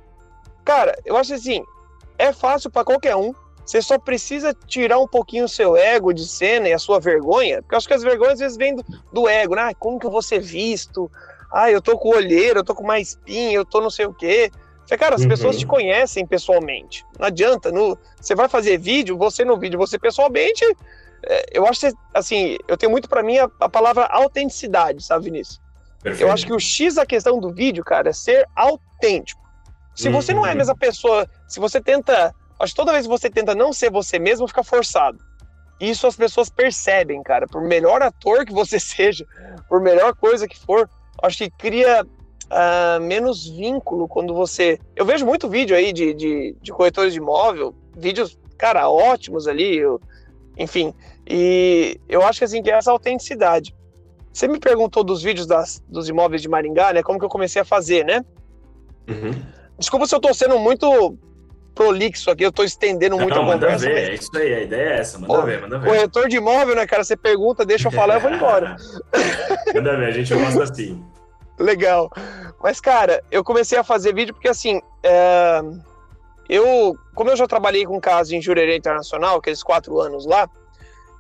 [0.66, 1.64] Cara, eu acho assim,
[2.18, 3.34] é fácil para qualquer um,
[3.70, 7.62] você só precisa tirar um pouquinho o seu ego de cena e a sua vergonha,
[7.62, 9.62] porque eu acho que as vergonhas às vezes vêm do, do ego, né?
[9.62, 11.10] Ah, como que eu vou ser visto?
[11.54, 14.14] Ah, eu tô com olheiro, eu tô com uma espinha, eu tô não sei o
[14.14, 14.52] quê.
[14.98, 15.28] Cara, as uhum.
[15.28, 17.06] pessoas te conhecem pessoalmente.
[17.20, 17.72] Não adianta.
[17.72, 20.66] No, você vai fazer vídeo, você no vídeo, você pessoalmente.
[21.28, 25.26] É, eu acho que, assim, eu tenho muito para mim a, a, palavra autenticidade, sabe,
[25.26, 25.62] Vinícius?
[26.02, 26.28] Perfeito.
[26.28, 29.48] Eu acho que o X da questão do vídeo, cara, é ser autêntico.
[29.94, 30.16] Se uhum.
[30.16, 33.30] você não é a mesma pessoa, se você tenta acho que toda vez que você
[33.30, 35.18] tenta não ser você mesmo, fica forçado.
[35.80, 37.48] Isso as pessoas percebem, cara.
[37.48, 39.26] Por melhor ator que você seja,
[39.68, 40.90] por melhor coisa que for,
[41.24, 44.80] acho que cria uh, menos vínculo quando você.
[44.96, 49.78] Eu vejo muito vídeo aí de, de, de corretores de imóvel, vídeos, cara, ótimos ali,
[49.78, 50.02] eu...
[50.58, 50.94] enfim.
[51.28, 53.76] E eu acho que assim, que é essa autenticidade.
[54.34, 57.04] Você me perguntou dos vídeos das, dos imóveis de Maringá, né?
[57.04, 58.24] Como que eu comecei a fazer, né?
[59.08, 59.32] Uhum.
[59.78, 61.18] Desculpa se eu tô sendo muito
[61.74, 63.88] prolixo aqui, eu tô estendendo muito não, a conversa.
[63.88, 65.88] Manda ver, é isso aí, a ideia é essa, manda Pô, ver, manda ver.
[65.88, 67.04] Corretor de imóvel, né, cara?
[67.04, 68.76] Você pergunta, deixa eu falar, eu vou embora.
[69.74, 71.04] manda ver, a gente gosta assim.
[71.58, 72.10] Legal.
[72.62, 75.62] Mas, cara, eu comecei a fazer vídeo porque, assim, é...
[76.48, 80.50] eu, como eu já trabalhei com casos em Jurerê Internacional, aqueles quatro anos lá,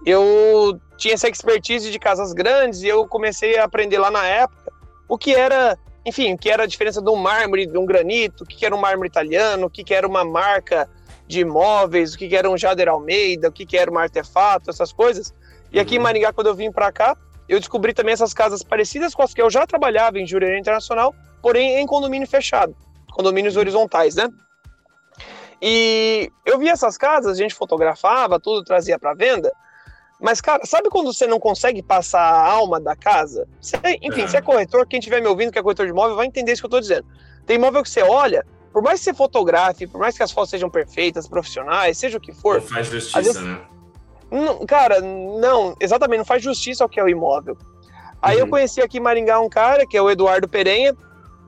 [0.06, 4.72] eu tinha essa expertise de casas grandes e eu comecei a aprender lá na época
[5.08, 8.44] o que era enfim, o que era a diferença de um mármore, de um granito,
[8.44, 10.90] o que era um mármore italiano, o que era uma marca
[11.28, 15.34] de imóveis, o que era um Jader Almeida, o que era um artefato, essas coisas.
[15.72, 16.04] E aqui em uhum.
[16.04, 17.16] Maringá, quando eu vim para cá,
[17.48, 21.14] eu descobri também essas casas parecidas com as que eu já trabalhava em Jurerê Internacional,
[21.42, 22.76] porém em condomínio fechado,
[23.12, 24.30] condomínios horizontais, né?
[25.62, 29.52] E eu vi essas casas, a gente fotografava, tudo trazia para venda,
[30.20, 33.48] mas, cara, sabe quando você não consegue passar a alma da casa?
[33.62, 34.28] Você, enfim, é.
[34.28, 36.62] se é corretor, quem estiver me ouvindo que é corretor de imóvel vai entender isso
[36.62, 37.06] que eu estou dizendo.
[37.46, 40.50] Tem imóvel que você olha, por mais que você fotografe, por mais que as fotos
[40.50, 42.56] sejam perfeitas, profissionais, seja o que for.
[42.56, 43.62] Não faz justiça, vezes, né?
[44.30, 47.58] Não, cara, não, exatamente, não faz justiça ao que é o imóvel.
[48.22, 48.42] Aí uhum.
[48.42, 50.94] eu conheci aqui em Maringá um cara, que é o Eduardo Perenha,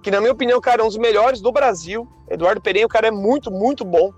[0.02, 2.08] que na minha opinião, cara, é um dos melhores do Brasil.
[2.30, 4.14] Eduardo Perenha, o cara é muito, muito bom.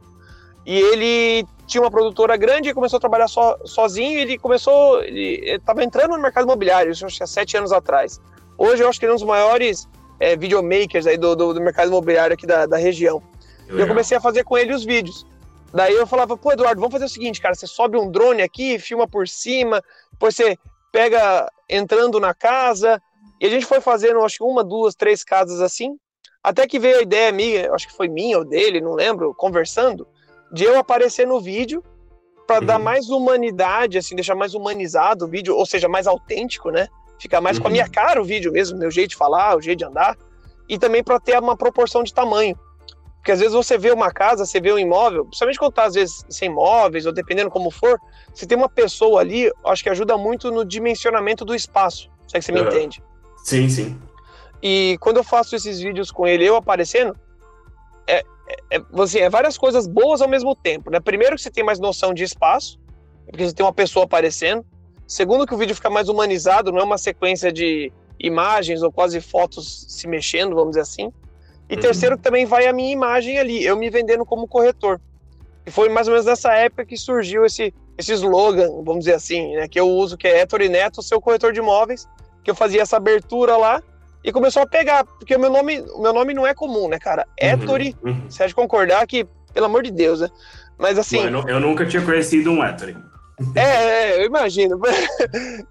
[0.65, 4.19] E ele tinha uma produtora grande e começou a trabalhar so, sozinho.
[4.19, 8.19] ele começou, ele estava entrando no mercado imobiliário, isso acho que há sete anos atrás.
[8.57, 9.87] Hoje eu acho que ele é um dos maiores
[10.19, 13.21] é, videomakers aí do, do, do, mercado imobiliário aqui da, da região.
[13.69, 15.25] E eu comecei a fazer com ele os vídeos.
[15.73, 18.77] Daí eu falava, pô, Eduardo, vamos fazer o seguinte, cara, você sobe um drone aqui,
[18.77, 20.55] filma por cima, depois você
[20.91, 23.01] pega entrando na casa.
[23.41, 25.97] E a gente foi fazendo, acho que uma, duas, três casas assim.
[26.43, 30.07] Até que veio a ideia minha, acho que foi minha ou dele, não lembro, conversando
[30.53, 31.83] de eu aparecer no vídeo
[32.45, 32.65] para uhum.
[32.65, 36.87] dar mais humanidade, assim, deixar mais humanizado o vídeo, ou seja, mais autêntico, né?
[37.17, 37.63] Ficar mais uhum.
[37.63, 37.91] com a minha uhum.
[37.91, 40.15] cara o vídeo mesmo, meu jeito de falar, o jeito de andar,
[40.69, 42.57] e também para ter uma proporção de tamanho.
[43.17, 45.95] Porque às vezes você vê uma casa, você vê um imóvel, principalmente quando tá às
[45.95, 47.97] vezes sem móveis, ou dependendo como for,
[48.33, 52.11] se tem uma pessoa ali, acho que ajuda muito no dimensionamento do espaço.
[52.27, 52.67] Será que você me uhum.
[52.67, 53.03] entende?
[53.43, 53.99] Sim, sim.
[54.61, 57.15] E quando eu faço esses vídeos com ele, eu aparecendo,
[58.07, 58.23] é,
[58.69, 60.99] é, assim, é várias coisas boas ao mesmo tempo, né?
[60.99, 62.79] Primeiro que você tem mais noção de espaço,
[63.25, 64.65] porque você tem uma pessoa aparecendo.
[65.07, 69.19] Segundo que o vídeo fica mais humanizado, não é uma sequência de imagens ou quase
[69.21, 71.11] fotos se mexendo, vamos dizer assim.
[71.69, 71.81] E uhum.
[71.81, 74.99] terceiro que também vai a minha imagem ali, eu me vendendo como corretor.
[75.65, 79.55] E foi mais ou menos nessa época que surgiu esse, esse slogan, vamos dizer assim,
[79.55, 82.07] né, que eu uso, que é Ettore Neto, seu corretor de imóveis,
[82.43, 83.81] que eu fazia essa abertura lá,
[84.23, 86.97] e começou a pegar, porque o meu nome, o meu nome não é comum, né,
[86.97, 87.27] cara?
[87.41, 88.29] Uhum, Ettore, uhum.
[88.29, 90.29] você de concordar que, pelo amor de Deus, né?
[90.77, 91.17] Mas assim.
[91.29, 92.95] Bom, eu, eu, nunca tinha conhecido um Ettore.
[93.55, 94.79] É, é, eu imagino.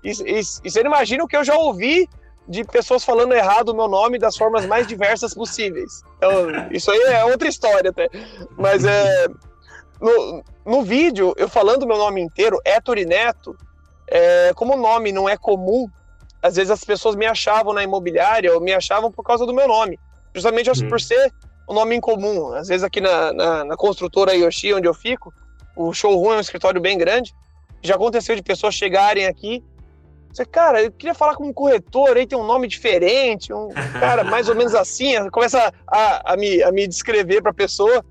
[0.04, 2.08] E, e, e você não imagina o que eu já ouvi
[2.48, 6.02] de pessoas falando errado o meu nome das formas mais diversas possíveis.
[6.16, 6.32] Então,
[6.72, 8.10] isso aí é outra história até.
[8.58, 9.28] Mas é.
[10.00, 13.56] No, no vídeo, eu falando meu nome inteiro, Ettore Neto,
[14.08, 15.88] é, como o nome não é comum
[16.42, 19.68] às vezes as pessoas me achavam na imobiliária ou me achavam por causa do meu
[19.68, 19.98] nome,
[20.34, 20.88] justamente uhum.
[20.88, 21.32] por ser
[21.68, 22.52] um nome incomum.
[22.52, 25.32] Às vezes aqui na, na, na, construtora Yoshi, onde eu fico,
[25.76, 27.32] o showroom é um escritório bem grande.
[27.82, 29.62] Já aconteceu de pessoas chegarem aqui
[30.32, 33.68] você, cara, eu queria falar com um corretor, aí tem um nome diferente, um
[34.00, 38.02] cara mais ou menos assim, começa a, a, me, a me descrever para a pessoa.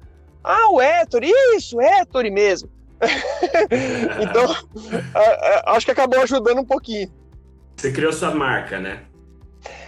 [0.43, 2.69] Ah, o Héctor, isso, Héctor mesmo.
[4.21, 4.45] então,
[5.15, 7.11] a, a, acho que acabou ajudando um pouquinho.
[7.81, 8.99] Você criou sua marca, né?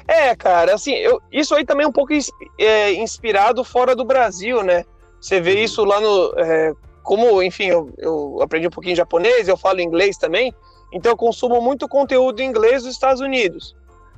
[0.07, 2.11] É, cara, assim, eu, isso aí também é um pouco
[2.57, 4.83] é, inspirado fora do Brasil, né?
[5.21, 5.59] Você vê uhum.
[5.59, 6.33] isso lá no.
[6.35, 10.51] É, como, enfim, eu, eu, aprendi um pouquinho japonês, eu falo inglês também,
[10.91, 13.75] então eu consumo muito conteúdo em inglês dos Estados Unidos.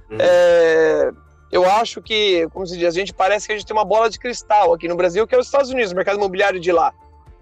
[0.09, 0.19] Uhum.
[0.21, 1.11] É,
[1.51, 4.09] eu acho que, como se diz, a gente parece que a gente tem uma bola
[4.09, 6.93] de cristal aqui no Brasil, que é os Estados Unidos, o mercado imobiliário de lá.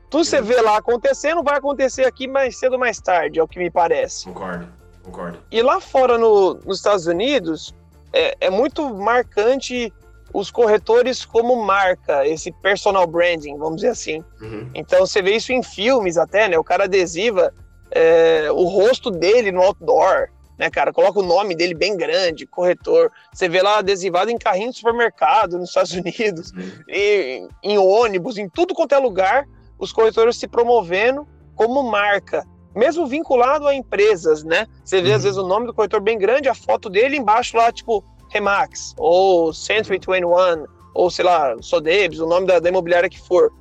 [0.10, 0.26] Tudo uhum.
[0.26, 3.60] você vê lá acontecendo, vai acontecer aqui mais cedo ou mais tarde, é o que
[3.60, 4.26] me parece.
[4.26, 4.83] Concordo.
[5.04, 5.38] Concordo.
[5.52, 7.74] E lá fora no, nos Estados Unidos,
[8.12, 9.92] é, é muito marcante
[10.34, 14.24] os corretores como marca, esse personal branding, vamos dizer assim.
[14.42, 14.70] Uhum.
[14.74, 16.58] Então você vê isso em filmes até, né?
[16.58, 17.54] O cara adesiva
[17.92, 20.92] é, o rosto dele no outdoor, né, cara?
[20.92, 23.12] Coloca o nome dele bem grande, corretor.
[23.32, 26.72] Você vê lá adesivado em carrinho de supermercado nos Estados Unidos, uhum.
[26.88, 29.46] e, em ônibus, em tudo quanto é lugar.
[29.78, 32.44] os corretores se promovendo como marca,
[32.76, 34.68] mesmo vinculado a empresas, né?
[34.84, 35.16] Você vê, uhum.
[35.16, 38.94] às vezes, o nome do corretor bem grande, a foto dele embaixo lá, tipo, Remax,
[38.98, 43.52] ou Century 21, ou sei lá, Sodebs, o nome da, da imobiliária que for.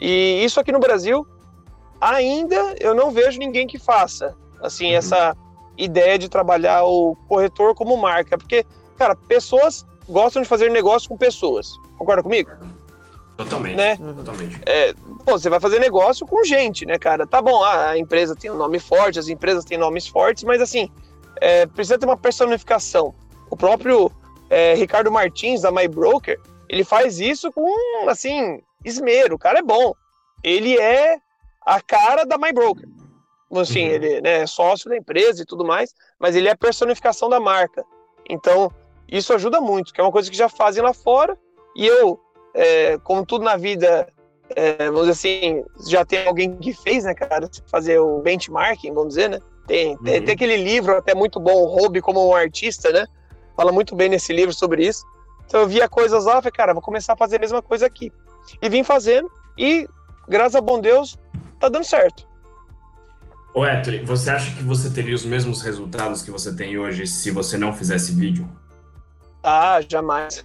[0.00, 1.26] E isso aqui no Brasil,
[2.00, 4.98] ainda eu não vejo ninguém que faça, assim, uhum.
[4.98, 5.36] essa
[5.76, 8.64] ideia de trabalhar o corretor como marca, porque,
[8.96, 11.68] cara, pessoas gostam de fazer negócio com pessoas.
[11.98, 12.50] Concorda comigo?
[13.36, 13.76] Totalmente.
[13.76, 13.96] Né?
[13.96, 14.60] Totalmente.
[14.64, 14.92] É,
[15.24, 17.26] pô, você vai fazer negócio com gente, né, cara?
[17.26, 20.88] Tá bom, a empresa tem um nome forte, as empresas têm nomes fortes, mas assim,
[21.40, 23.14] é, precisa ter uma personificação.
[23.50, 24.10] O próprio
[24.48, 29.34] é, Ricardo Martins, da My Broker, ele faz isso com, assim, esmero.
[29.34, 29.94] O cara é bom.
[30.42, 31.18] Ele é
[31.64, 32.88] a cara da My Broker.
[33.52, 33.94] Assim, uhum.
[33.94, 37.38] ele né, é sócio da empresa e tudo mais, mas ele é a personificação da
[37.38, 37.84] marca.
[38.28, 38.72] Então,
[39.08, 41.38] isso ajuda muito, que é uma coisa que já fazem lá fora.
[41.76, 42.20] E eu,
[42.54, 44.08] é, como tudo na vida,
[44.54, 49.14] é, vamos dizer assim, já tem alguém que fez, né, cara, fazer o benchmarking, vamos
[49.14, 49.40] dizer, né?
[49.66, 50.02] Tem, uhum.
[50.04, 53.06] tem, tem, aquele livro até muito bom, o Hobby como um artista, né?
[53.56, 55.04] Fala muito bem nesse livro sobre isso.
[55.46, 58.12] Então eu via coisas lá, falei, cara, vou começar a fazer a mesma coisa aqui.
[58.60, 59.88] E vim fazendo, e
[60.28, 61.18] graças a bom Deus,
[61.58, 62.26] tá dando certo.
[63.54, 67.30] Ô Héctor, você acha que você teria os mesmos resultados que você tem hoje se
[67.30, 68.48] você não fizesse vídeo?
[69.42, 70.44] Ah, jamais.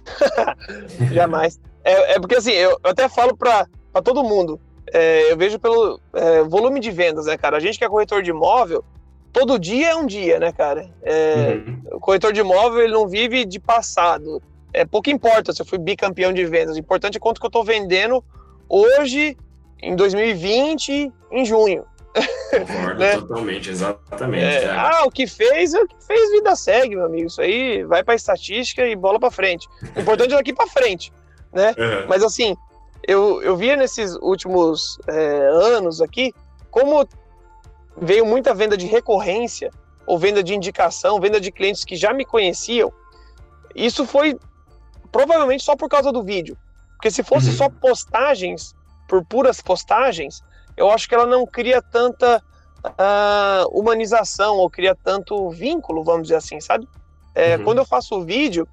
[1.12, 1.60] jamais.
[1.84, 3.66] É, é, porque assim, eu, eu até falo para
[4.04, 4.60] todo mundo,
[4.92, 7.56] é, eu vejo pelo é, volume de vendas, né, cara?
[7.56, 8.84] A gente que é corretor de imóvel,
[9.32, 10.90] todo dia é um dia, né, cara?
[11.02, 11.82] É, uhum.
[11.92, 14.42] O corretor de imóvel, ele não vive de passado.
[14.72, 17.50] É, pouco importa se eu fui bicampeão de vendas, o importante é quanto que eu
[17.50, 18.22] tô vendendo
[18.68, 19.36] hoje,
[19.82, 21.84] em 2020, em junho.
[22.50, 23.16] Concordo né?
[23.16, 24.44] totalmente, exatamente.
[24.44, 27.26] É, ah, o que fez, o que fez, vida segue, meu amigo.
[27.26, 29.68] Isso aí vai para estatística e bola para frente.
[29.96, 31.12] O importante é daqui para frente,
[31.52, 31.74] né?
[31.76, 32.06] Uhum.
[32.08, 32.56] Mas assim,
[33.06, 36.32] eu, eu via nesses últimos é, anos aqui
[36.70, 37.06] como
[38.00, 39.70] veio muita venda de recorrência
[40.06, 42.92] ou venda de indicação, venda de clientes que já me conheciam.
[43.74, 44.38] Isso foi
[45.12, 46.56] provavelmente só por causa do vídeo.
[46.96, 47.56] Porque se fosse uhum.
[47.56, 48.74] só postagens,
[49.08, 50.42] por puras postagens,
[50.76, 52.42] eu acho que ela não cria tanta
[52.84, 56.88] uh, humanização ou cria tanto vínculo, vamos dizer assim, sabe?
[57.34, 57.64] É, uhum.
[57.64, 58.68] Quando eu faço o vídeo,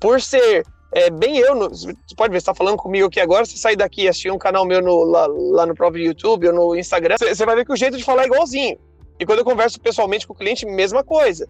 [0.00, 0.66] por ser
[0.96, 4.04] é, bem eu, você pode ver, você tá falando comigo aqui agora, você sair daqui
[4.04, 7.44] e assistir um canal meu no, lá, lá, no próprio YouTube ou no Instagram, você,
[7.44, 8.78] vai ver que o jeito de falar é igualzinho.
[9.20, 11.46] E quando eu converso pessoalmente com o cliente, mesma coisa.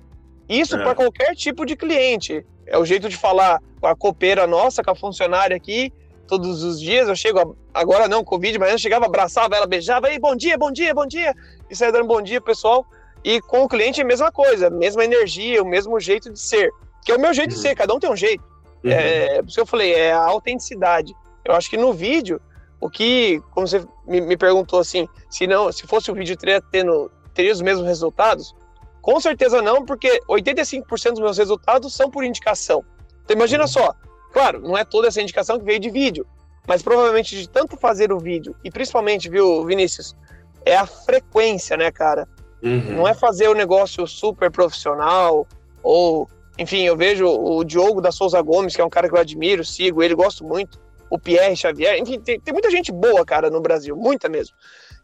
[0.48, 0.82] Isso é.
[0.82, 2.44] para qualquer tipo de cliente.
[2.66, 5.92] É o jeito de falar com a copeira nossa, com a funcionária aqui,
[6.26, 7.08] todos os dias.
[7.08, 10.72] Eu chego, agora não, Covid, mas eu chegava, abraçava ela, beijava, e bom dia, bom
[10.72, 11.32] dia, bom dia,
[11.70, 12.84] e saia dando bom dia, pessoal.
[13.22, 16.68] E com o cliente é a mesma coisa, mesma energia, o mesmo jeito de ser.
[17.04, 17.56] Que é o meu jeito uhum.
[17.56, 18.55] de ser, cada um tem um jeito.
[18.86, 18.92] Uhum.
[18.92, 21.14] É, por isso que eu falei, é a autenticidade.
[21.44, 22.40] Eu acho que no vídeo,
[22.80, 26.60] o que, como você me, me perguntou assim, se não, se fosse o vídeo teria,
[26.60, 28.54] tendo, teria os mesmos resultados?
[29.00, 32.84] Com certeza não, porque 85% dos meus resultados são por indicação.
[33.24, 33.68] Então imagina uhum.
[33.68, 33.94] só,
[34.36, 36.26] Claro, não é toda essa indicação que veio de vídeo,
[36.66, 40.14] mas provavelmente de tanto fazer o vídeo, e principalmente, viu, Vinícius,
[40.62, 42.28] é a frequência, né, cara?
[42.62, 42.96] Uhum.
[42.96, 45.48] Não é fazer o negócio super profissional,
[45.82, 49.20] ou, enfim, eu vejo o Diogo da Souza Gomes, que é um cara que eu
[49.20, 53.50] admiro, sigo ele, gosto muito, o Pierre Xavier, enfim, tem, tem muita gente boa, cara,
[53.50, 54.56] no Brasil, muita mesmo.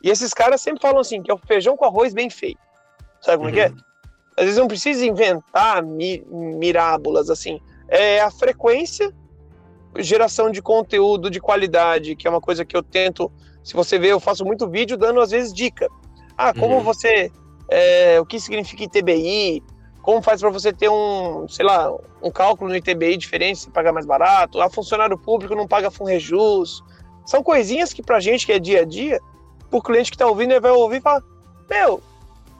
[0.02, 2.58] E esses caras sempre falam assim, que é o feijão com arroz bem feito.
[3.20, 3.56] Sabe como uhum.
[3.56, 3.68] é que é?
[3.68, 3.76] Uhum.
[4.36, 7.60] Às vezes não precisa inventar mi mirábulas, assim.
[7.88, 9.12] É a frequência
[9.98, 13.30] geração de conteúdo de qualidade, que é uma coisa que eu tento.
[13.62, 15.88] Se você ver, eu faço muito vídeo dando às vezes dica.
[16.36, 16.82] Ah, como uhum.
[16.82, 17.30] você.
[17.68, 19.62] É, o que significa ITBI?
[20.02, 23.92] Como faz para você ter um, sei lá, um cálculo no ITBI diferente, se pagar
[23.92, 24.60] mais barato?
[24.60, 26.82] A funcionário público não paga FUNREJUS.
[27.24, 29.20] São coisinhas que pra gente que é dia a dia,
[29.70, 31.22] o cliente que tá ouvindo, ele vai ouvir e fala:
[31.70, 32.02] Meu,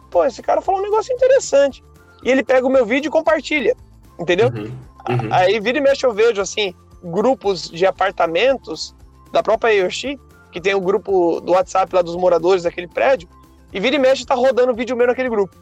[0.09, 1.83] pô, esse cara falou um negócio interessante.
[2.23, 3.77] E ele pega o meu vídeo e compartilha,
[4.19, 4.49] entendeu?
[4.49, 4.73] Uhum.
[5.09, 5.29] Uhum.
[5.33, 8.95] Aí vira e mexe eu vejo assim, grupos de apartamentos
[9.33, 10.21] da própria Yoshi,
[10.53, 13.29] que tem o grupo do WhatsApp lá dos moradores daquele prédio,
[13.73, 15.57] e vira e mexe tá rodando vídeo meu naquele grupo.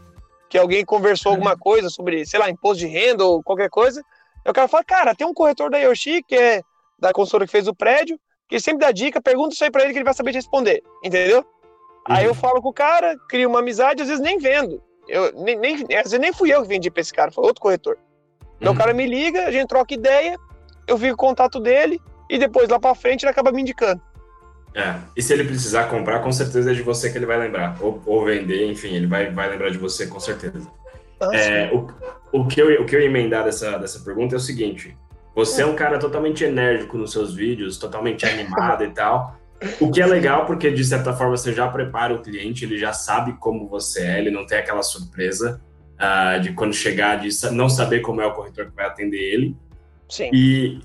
[0.51, 4.03] Que alguém conversou alguma coisa sobre, sei lá, imposto de renda ou qualquer coisa.
[4.45, 6.63] E o cara fala, cara, tem um corretor da Yoshi, que é
[6.99, 9.93] da consultora que fez o prédio, que sempre dá dica, pergunta isso aí pra ele
[9.93, 11.39] que ele vai saber te responder, entendeu?
[11.39, 11.45] Uhum.
[12.05, 14.83] Aí eu falo com o cara, crio uma amizade, às vezes nem vendo.
[15.09, 17.63] Eu, nem, nem, às vezes nem fui eu que vendi pra esse cara, foi outro
[17.63, 17.97] corretor.
[18.57, 18.77] Então uhum.
[18.77, 20.37] o cara me liga, a gente troca ideia,
[20.87, 24.03] eu vi o contato dele e depois lá para frente ele acaba me indicando.
[24.75, 27.77] É, e se ele precisar comprar, com certeza é de você que ele vai lembrar.
[27.81, 30.67] Ou, ou vender, enfim, ele vai, vai lembrar de você com certeza.
[31.33, 31.89] É, o,
[32.33, 34.97] o, que eu, o que eu ia emendar dessa, dessa pergunta é o seguinte:
[35.35, 39.39] você é um cara totalmente enérgico nos seus vídeos, totalmente animado e tal.
[39.79, 42.95] O que é legal, porque de certa forma você já prepara o cliente, ele já
[42.95, 45.61] sabe como você é, ele não tem aquela surpresa
[45.97, 49.57] uh, de quando chegar, de não saber como é o corretor que vai atender ele.
[50.09, 50.31] Sim.
[50.33, 50.81] E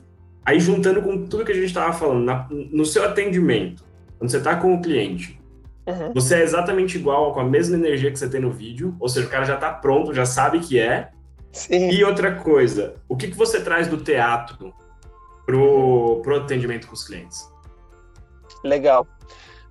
[0.46, 3.84] aí, juntando com tudo que a gente estava falando, na, no seu atendimento,
[4.18, 5.40] quando você está com o cliente,
[5.88, 6.14] uhum.
[6.14, 9.28] você é exatamente igual, com a mesma energia que você tem no vídeo, ou seja,
[9.28, 11.10] o cara já está pronto, já sabe que é.
[11.52, 11.90] Sim.
[11.90, 14.74] E outra coisa, o que, que você traz do teatro
[15.46, 17.50] pro, pro atendimento com os clientes?
[18.64, 19.08] Legal.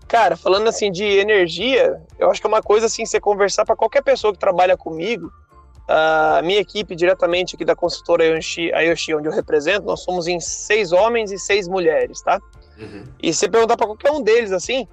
[0.09, 3.77] Cara, falando assim de energia, eu acho que é uma coisa assim, você conversar para
[3.77, 5.33] qualquer pessoa que trabalha comigo,
[5.87, 10.41] a minha equipe diretamente aqui da consultora Ayoshi, Ayoshi, onde eu represento, nós somos em
[10.41, 12.41] seis homens e seis mulheres, tá?
[12.79, 13.05] Uhum.
[13.23, 14.89] E se perguntar para qualquer um deles assim,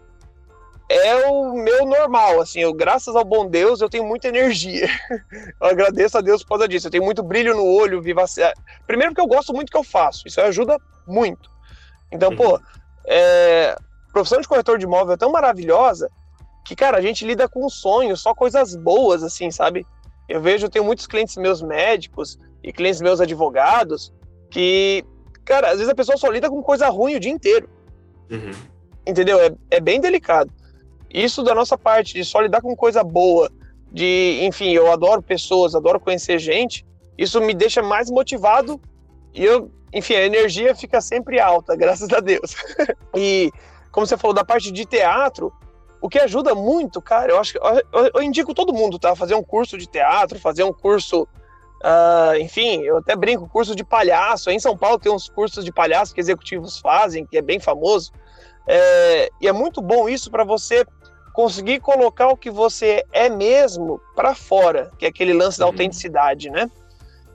[0.90, 4.90] é o meu normal, assim, eu, graças ao bom Deus, eu tenho muita energia.
[5.62, 6.88] eu agradeço a Deus por causa disso.
[6.88, 8.60] Eu tenho muito brilho no olho, vivacidade.
[8.86, 10.78] Primeiro porque eu gosto muito do que eu faço, isso ajuda
[11.08, 11.50] muito.
[12.12, 12.36] Então, uhum.
[12.36, 12.60] pô,
[13.06, 13.78] é,
[14.12, 16.12] profissão de corretor de imóvel é tão maravilhosa
[16.66, 19.86] que, cara, a gente lida com sonhos, só coisas boas, assim, sabe?
[20.32, 24.14] Eu vejo, eu tenho muitos clientes meus médicos e clientes meus advogados
[24.50, 25.04] que,
[25.44, 27.70] cara, às vezes a pessoa só lida com coisa ruim o dia inteiro.
[28.30, 28.52] Uhum.
[29.06, 29.38] Entendeu?
[29.42, 30.50] É, é bem delicado.
[31.14, 33.52] Isso da nossa parte, de só lidar com coisa boa,
[33.92, 36.86] de, enfim, eu adoro pessoas, adoro conhecer gente,
[37.18, 38.80] isso me deixa mais motivado
[39.34, 42.56] e eu, enfim, a energia fica sempre alta, graças a Deus.
[43.14, 43.52] e
[43.92, 45.52] como você falou da parte de teatro,
[46.02, 49.16] o que ajuda muito, cara, eu acho que eu, eu indico todo mundo, tá?
[49.16, 53.84] Fazer um curso de teatro, fazer um curso, uh, enfim, eu até brinco, curso de
[53.84, 54.50] palhaço.
[54.50, 57.60] Aí em São Paulo tem uns cursos de palhaço que executivos fazem, que é bem
[57.60, 58.12] famoso.
[58.68, 60.84] É, e é muito bom isso para você
[61.34, 65.72] conseguir colocar o que você é mesmo para fora, que é aquele lance da uhum.
[65.72, 66.70] autenticidade, né?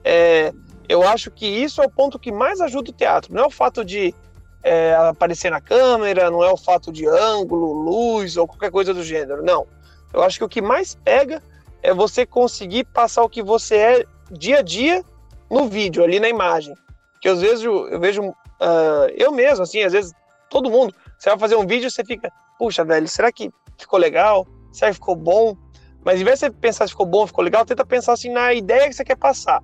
[0.03, 0.53] É,
[0.89, 3.33] eu acho que isso é o ponto que mais ajuda o teatro.
[3.33, 4.13] Não é o fato de
[4.63, 9.03] é, aparecer na câmera, não é o fato de ângulo, luz ou qualquer coisa do
[9.03, 9.43] gênero.
[9.43, 9.65] Não.
[10.13, 11.41] Eu acho que o que mais pega
[11.81, 15.03] é você conseguir passar o que você é dia a dia
[15.49, 16.75] no vídeo, ali na imagem.
[17.21, 20.13] Que às vezes eu vejo, uh, eu mesmo, assim, às vezes
[20.49, 24.47] todo mundo, você vai fazer um vídeo você fica, puxa, velho, será que ficou legal?
[24.71, 25.55] Será que ficou bom?
[26.03, 28.53] Mas em vez de você pensar se ficou bom, ficou legal, tenta pensar assim na
[28.53, 29.61] ideia que você quer passar.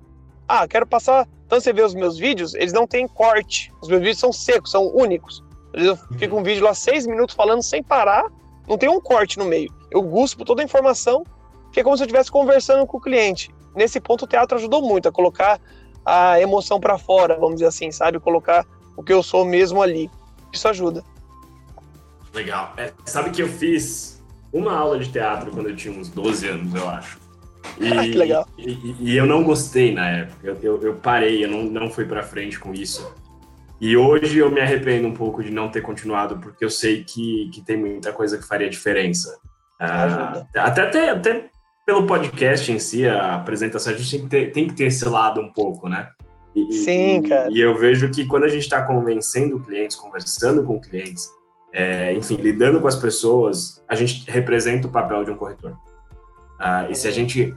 [0.56, 1.26] Ah, quero passar.
[1.46, 3.72] Então você vê os meus vídeos, eles não têm corte.
[3.82, 5.42] Os meus vídeos são secos, são únicos.
[5.74, 8.24] Às vezes eu fico um vídeo lá seis minutos falando sem parar,
[8.68, 9.68] não tem um corte no meio.
[9.90, 11.24] Eu guspo toda a informação,
[11.72, 13.52] que é como se eu estivesse conversando com o cliente.
[13.74, 15.60] Nesse ponto o teatro ajudou muito a colocar
[16.06, 18.20] a emoção para fora, vamos dizer assim, sabe?
[18.20, 18.64] Colocar
[18.96, 20.08] o que eu sou mesmo ali.
[20.52, 21.02] Isso ajuda.
[22.32, 22.74] Legal.
[22.76, 26.74] É, sabe que eu fiz uma aula de teatro quando eu tinha uns 12 anos,
[26.74, 27.23] eu acho.
[27.78, 28.46] E, que legal.
[28.58, 30.46] E, e, eu não gostei na época.
[30.46, 33.14] Eu, eu, eu parei, eu não, não fui para frente com isso.
[33.80, 37.50] E hoje eu me arrependo um pouco de não ter continuado, porque eu sei que,
[37.52, 39.38] que tem muita coisa que faria diferença.
[39.78, 41.50] Ah, até, até, até
[41.84, 45.04] pelo podcast em si, a apresentação, a gente tem que ter, tem que ter esse
[45.06, 46.08] lado um pouco, né?
[46.54, 47.48] E, Sim, cara.
[47.50, 51.28] E eu vejo que quando a gente está convencendo clientes, conversando com clientes,
[51.72, 55.76] é, enfim, lidando com as pessoas, a gente representa o papel de um corretor.
[56.58, 57.54] Ah, e se a gente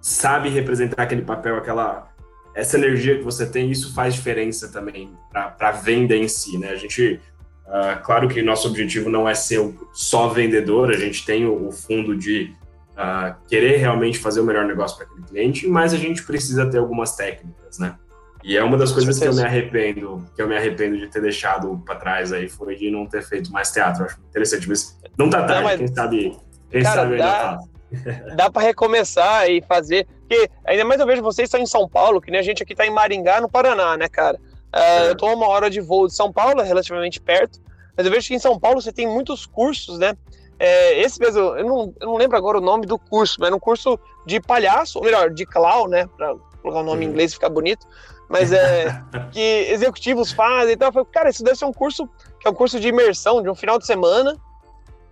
[0.00, 2.08] sabe representar aquele papel, aquela
[2.54, 6.68] essa energia que você tem, isso faz diferença também para a venda em si, né?
[6.70, 7.20] A gente,
[7.66, 11.72] uh, claro que nosso objetivo não é ser só vendedor, a gente tem o, o
[11.72, 12.54] fundo de
[12.92, 16.78] uh, querer realmente fazer o melhor negócio para aquele cliente, mas a gente precisa ter
[16.78, 17.96] algumas técnicas, né?
[18.44, 21.22] E é uma das coisas que eu me arrependo, que eu me arrependo de ter
[21.22, 24.02] deixado para trás aí, foi de não ter feito mais teatro.
[24.02, 25.78] Eu acho interessante, mas não tá tarde, não, mas...
[25.78, 26.36] quem sabe,
[26.70, 27.58] quem Cara, sabe ainda dá...
[28.36, 30.06] dá para recomeçar e fazer.
[30.20, 32.72] Porque ainda mais eu vejo vocês estão em São Paulo, que nem a gente aqui
[32.72, 34.38] está em Maringá, no Paraná, né, cara?
[34.74, 35.10] Uh, é.
[35.10, 37.60] Eu tô uma hora de voo de São Paulo, é relativamente perto,
[37.96, 40.16] mas eu vejo que em São Paulo você tem muitos cursos, né?
[40.58, 43.54] É, esse mesmo, eu não, eu não lembro agora o nome do curso, mas é
[43.54, 46.08] um curso de palhaço, ou melhor, de clown, né?
[46.16, 47.86] Para colocar o nome em inglês e ficar bonito.
[48.28, 49.02] Mas é
[49.32, 50.74] que executivos fazem.
[50.74, 52.08] Então eu falei, cara, isso deve ser um curso
[52.40, 54.36] que é um curso de imersão de um final de semana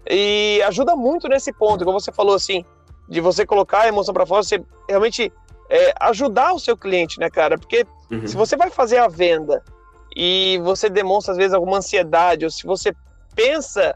[0.08, 2.64] e ajuda muito nesse ponto, como você falou assim,
[3.08, 5.32] de você colocar a emoção para fora, você realmente
[5.70, 7.58] é, ajudar o seu cliente, né, cara?
[7.58, 8.26] Porque uhum.
[8.26, 9.62] se você vai fazer a venda
[10.14, 12.94] e você demonstra às vezes alguma ansiedade, ou se você
[13.34, 13.94] pensa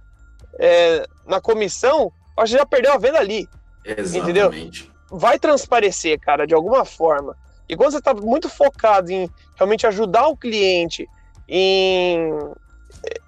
[0.59, 3.49] é, na comissão, você já perdeu a venda ali.
[3.85, 4.18] Exatamente.
[4.18, 4.87] Entendeu?
[5.11, 7.37] Vai transparecer, cara, de alguma forma.
[7.68, 11.09] E quando você está muito focado em realmente ajudar o cliente,
[11.49, 12.30] em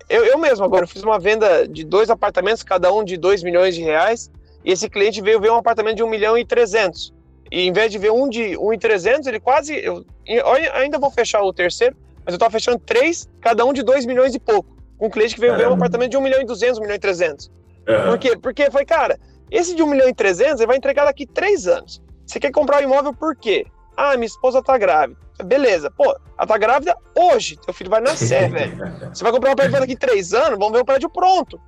[0.09, 3.75] eu, eu mesmo agora fiz uma venda de dois apartamentos, cada um de 2 milhões
[3.75, 4.31] de reais,
[4.65, 7.13] e esse cliente veio ver um apartamento de 1 milhão e 300.
[7.51, 9.75] E em vez de ver um de 1 e 300, ele quase.
[9.75, 13.83] Eu, eu ainda vou fechar o terceiro, mas eu estava fechando três, cada um de
[13.83, 14.69] 2 milhões e pouco.
[14.99, 16.97] com um cliente que veio ver um apartamento de 1 milhão e 200, 1 milhão
[16.97, 17.47] e 300.
[17.47, 18.11] Uhum.
[18.11, 18.37] Por quê?
[18.37, 19.19] Porque foi, cara,
[19.51, 22.03] esse de 1 milhão e 300 ele vai entregar daqui 3 anos.
[22.27, 23.67] Você quer comprar o um imóvel por quê?
[23.97, 25.19] Ah, minha esposa tá grávida.
[25.45, 25.91] Beleza.
[25.91, 26.05] Pô,
[26.37, 27.57] ela tá grávida hoje.
[27.57, 28.77] Teu filho vai nascer, velho.
[29.13, 31.61] Você vai comprar um prédio daqui 3 anos, vamos ver um prédio pronto.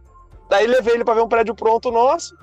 [0.49, 2.35] Daí levei ele pra ver um prédio pronto nosso.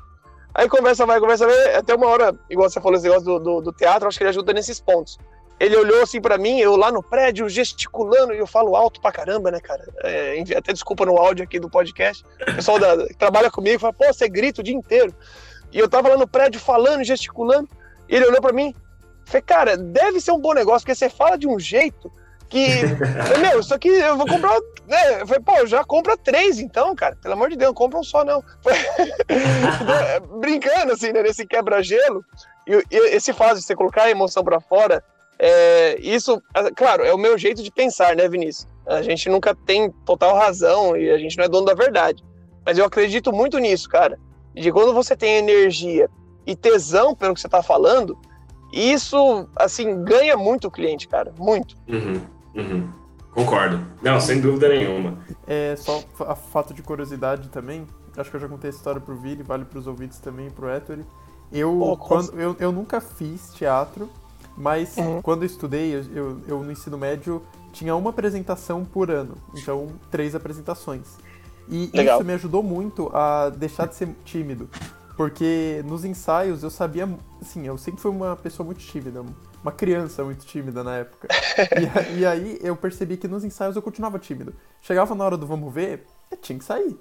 [0.54, 1.76] Aí conversa vai, conversa vai.
[1.76, 4.30] Até uma hora, igual você falou esse negócio do, do, do teatro, acho que ele
[4.30, 5.18] ajuda nesses pontos.
[5.60, 9.12] Ele olhou assim para mim, eu lá no prédio, gesticulando, e eu falo alto pra
[9.12, 9.84] caramba, né, cara?
[10.04, 12.24] É, até desculpa no áudio aqui do podcast.
[12.42, 15.14] O pessoal da, que trabalha comigo fala, pô, você grita o dia inteiro.
[15.72, 17.68] E eu tava lá no prédio falando, gesticulando,
[18.08, 18.74] e ele olhou para mim,
[19.28, 22.12] falei, cara, deve ser um bom negócio, porque você fala de um jeito
[22.50, 22.68] que.
[23.40, 24.58] meu, isso aqui eu vou comprar.
[24.88, 25.22] Né?
[25.22, 27.16] Eu falei, pô, já compra três então, cara.
[27.22, 28.44] Pelo amor de Deus, não compra um só, não.
[30.40, 32.24] Brincando, assim, né, nesse quebra-gelo.
[32.66, 35.04] E, esse fase de você colocar a emoção para fora
[35.40, 38.68] é, isso, é, claro, é o meu jeito de pensar, né, Vinícius?
[38.86, 42.24] A gente nunca tem total razão e a gente não é dono da verdade.
[42.66, 44.18] Mas eu acredito muito nisso, cara.
[44.54, 46.10] De quando você tem energia
[46.46, 48.18] e tesão pelo que você está falando,
[48.72, 51.34] isso, assim, ganha muito o cliente, cara.
[51.38, 51.76] Muito.
[51.88, 52.22] Uhum,
[52.56, 52.90] uhum.
[53.32, 53.80] Concordo.
[54.02, 55.18] Não, sem dúvida nenhuma.
[55.46, 57.86] É, só a fato de curiosidade também,
[58.18, 61.06] acho que eu já contei a história pro Vili, vale pros ouvintes também, pro Ettore.
[61.52, 64.10] Eu, oh, quando, eu, eu nunca fiz teatro,
[64.58, 65.22] mas uhum.
[65.22, 67.42] quando eu estudei, eu, eu, no ensino médio
[67.72, 71.08] tinha uma apresentação por ano, então três apresentações.
[71.70, 72.18] E Legal.
[72.18, 74.70] isso me ajudou muito a deixar de ser tímido.
[75.18, 77.10] Porque nos ensaios eu sabia,
[77.42, 79.26] assim, eu sempre fui uma pessoa muito tímida,
[79.64, 81.28] uma criança muito tímida na época.
[82.16, 84.54] e, e, aí eu percebi que nos ensaios eu continuava tímido.
[84.80, 86.06] Chegava na hora do vamos ver,
[86.40, 86.96] tinha que sair.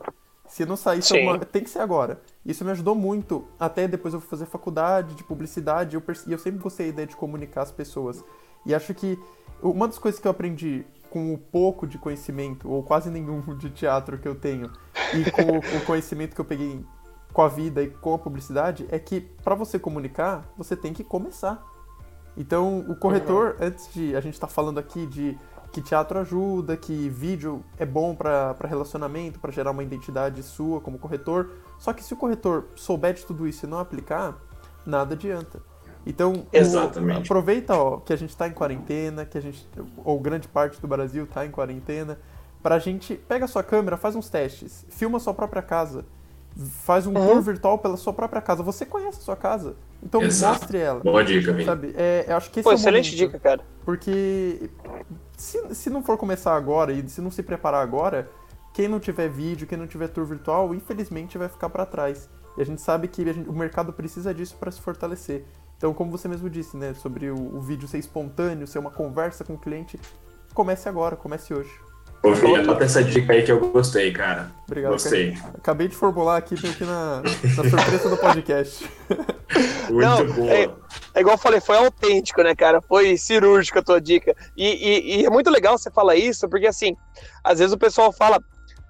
[0.49, 1.39] Se não saísse alguma...
[1.41, 2.23] tem que ser agora.
[2.45, 3.45] Isso me ajudou muito.
[3.61, 6.27] Até depois eu fui fazer faculdade de publicidade eu perce...
[6.27, 8.25] e eu sempre gostei da ideia de comunicar as pessoas.
[8.65, 9.19] E acho que
[9.63, 13.71] uma das coisas que eu aprendi com o pouco de conhecimento, ou quase nenhum de
[13.71, 14.71] teatro que eu tenho,
[15.15, 16.83] e com o conhecimento que eu peguei
[17.37, 21.05] com a vida e com a publicidade, é que para você comunicar, você tem que
[21.05, 21.63] começar.
[22.35, 24.17] Então, o corretor, antes de.
[24.17, 25.39] A gente está falando aqui de
[25.71, 30.99] que teatro ajuda, que vídeo é bom para relacionamento, para gerar uma identidade sua como
[30.99, 31.51] corretor.
[31.79, 34.35] Só que se o corretor souber de tudo isso e não aplicar,
[34.87, 35.61] nada adianta.
[36.07, 36.47] Então.
[36.51, 39.69] O, aproveita ó, que a gente está em quarentena, que a gente,
[40.03, 42.19] ou grande parte do Brasil está em quarentena,
[42.63, 46.07] para a gente pega a sua câmera, faz uns testes, filma a sua própria casa,
[46.57, 47.27] faz um uhum.
[47.27, 48.63] tour virtual pela sua própria casa.
[48.63, 50.61] Você conhece a sua casa, então Exato.
[50.61, 51.01] mostre ela.
[51.01, 51.65] Boa dica, Vini.
[51.65, 51.95] Sabe?
[51.97, 53.61] É, eu acho que esse Pô, é excelente momento, dica, cara.
[53.85, 54.71] Porque
[55.37, 58.31] se, se não for começar agora e se não se preparar agora,
[58.73, 62.29] quem não tiver vídeo, quem não tiver tour virtual, infelizmente vai ficar para trás.
[62.57, 65.45] E a gente sabe que gente, o mercado precisa disso para se fortalecer.
[65.77, 69.45] Então, como você mesmo disse, né, sobre o, o, vídeo ser espontâneo, ser uma conversa
[69.45, 70.01] com o cliente,
[70.55, 71.71] comece agora, comece hoje.
[72.27, 74.51] Ô, filho, anota essa dica aí que eu gostei, cara.
[74.67, 74.93] Obrigado.
[74.93, 75.33] Gostei.
[75.33, 75.55] Cara.
[75.59, 78.91] Acabei de formular aqui, aqui na, na surpresa do podcast.
[79.89, 80.51] Muito Não, boa.
[80.51, 80.69] É,
[81.15, 82.83] é, igual eu falei, foi autêntico, né, cara?
[82.83, 84.35] Foi cirúrgico a tua dica.
[84.57, 86.97] E, e, e, é muito legal você falar isso, porque assim,
[87.45, 88.41] às vezes o pessoal fala,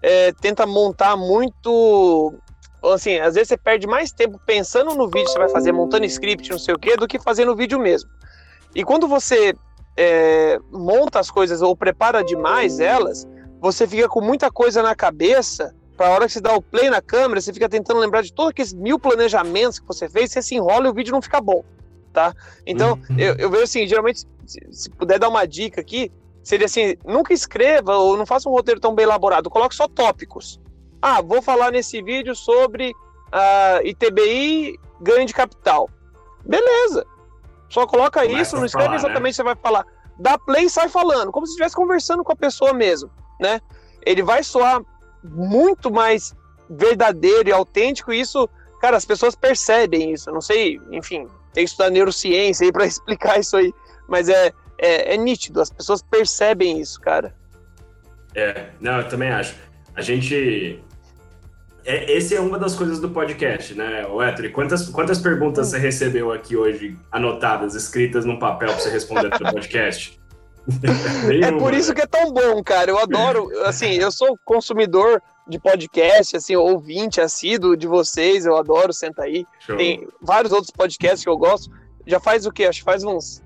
[0.03, 2.35] é, tenta montar muito.
[2.83, 6.07] Assim, às vezes você perde mais tempo pensando no vídeo que você vai fazer, montando
[6.07, 8.09] script, não sei o quê, do que fazendo o vídeo mesmo.
[8.75, 9.55] E quando você
[9.97, 13.27] é, monta as coisas ou prepara demais elas,
[13.61, 15.75] você fica com muita coisa na cabeça.
[15.97, 18.31] Para a hora que você dá o play na câmera, você fica tentando lembrar de
[18.33, 21.41] todos aqueles mil planejamentos que você fez, você se enrola e o vídeo não fica
[21.41, 21.65] bom,
[22.13, 22.35] tá?
[22.67, 23.19] Então, uhum.
[23.19, 26.13] eu, eu vejo assim, geralmente, se, se puder dar uma dica aqui,
[26.45, 30.61] seria assim, nunca escreva ou não faça um roteiro tão bem elaborado, coloque só tópicos.
[31.01, 35.89] Ah, vou falar nesse vídeo sobre uh, ITBI ganho de capital.
[36.45, 37.07] Beleza.
[37.69, 39.31] Só coloca Começa isso, não escreve falar, exatamente o né?
[39.31, 39.87] que você vai falar.
[40.19, 43.11] Dá play e sai falando, como se estivesse conversando com a pessoa mesmo,
[43.41, 43.61] né?
[44.05, 44.81] Ele vai soar
[45.23, 46.35] muito mais
[46.71, 48.49] verdadeiro e autêntico, e isso,
[48.81, 50.31] cara, as pessoas percebem isso.
[50.31, 53.73] Eu não sei, enfim, tem que estudar neurociência aí para explicar isso aí,
[54.09, 57.35] mas é, é, é nítido, as pessoas percebem isso, cara.
[58.35, 59.55] É, não, eu também acho.
[59.95, 60.83] A gente
[61.87, 64.51] é, esse é uma das coisas do podcast, né, Ettore?
[64.51, 69.53] Quantas, quantas perguntas você recebeu aqui hoje, anotadas, escritas num papel para você responder no
[69.53, 70.21] podcast?
[71.43, 72.91] é por isso que é tão bom, cara.
[72.91, 78.93] Eu adoro, assim, eu sou consumidor de podcast, assim, ouvinte assíduo de vocês, eu adoro,
[78.93, 79.47] senta aí.
[79.61, 79.77] Show.
[79.77, 81.71] Tem vários outros podcasts que eu gosto.
[82.05, 82.65] Já faz o quê?
[82.65, 83.43] Acho que faz uns.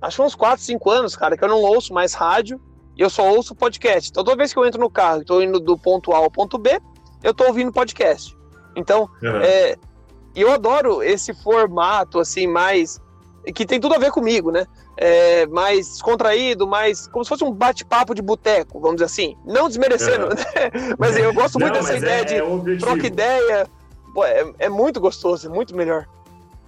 [0.00, 2.60] Acho uns 4, 5 anos, cara, que eu não ouço mais rádio
[2.96, 4.10] e eu só ouço podcast.
[4.10, 6.30] Então, toda vez que eu entro no carro e estou indo do ponto A ao
[6.30, 6.80] ponto B,
[7.22, 8.36] eu tô ouvindo podcast.
[8.76, 9.40] Então, uhum.
[9.42, 9.76] é,
[10.34, 13.00] eu adoro esse formato, assim, mais
[13.54, 14.66] que tem tudo a ver comigo, né?
[14.96, 19.36] É, mais contraído, mais como se fosse um bate-papo de boteco, vamos dizer assim.
[19.46, 20.34] Não desmerecendo, né?
[20.98, 23.66] mas eu gosto muito Não, dessa ideia é, de é troca ideia.
[24.12, 26.06] Pô, é, é, muito gostoso, é muito melhor.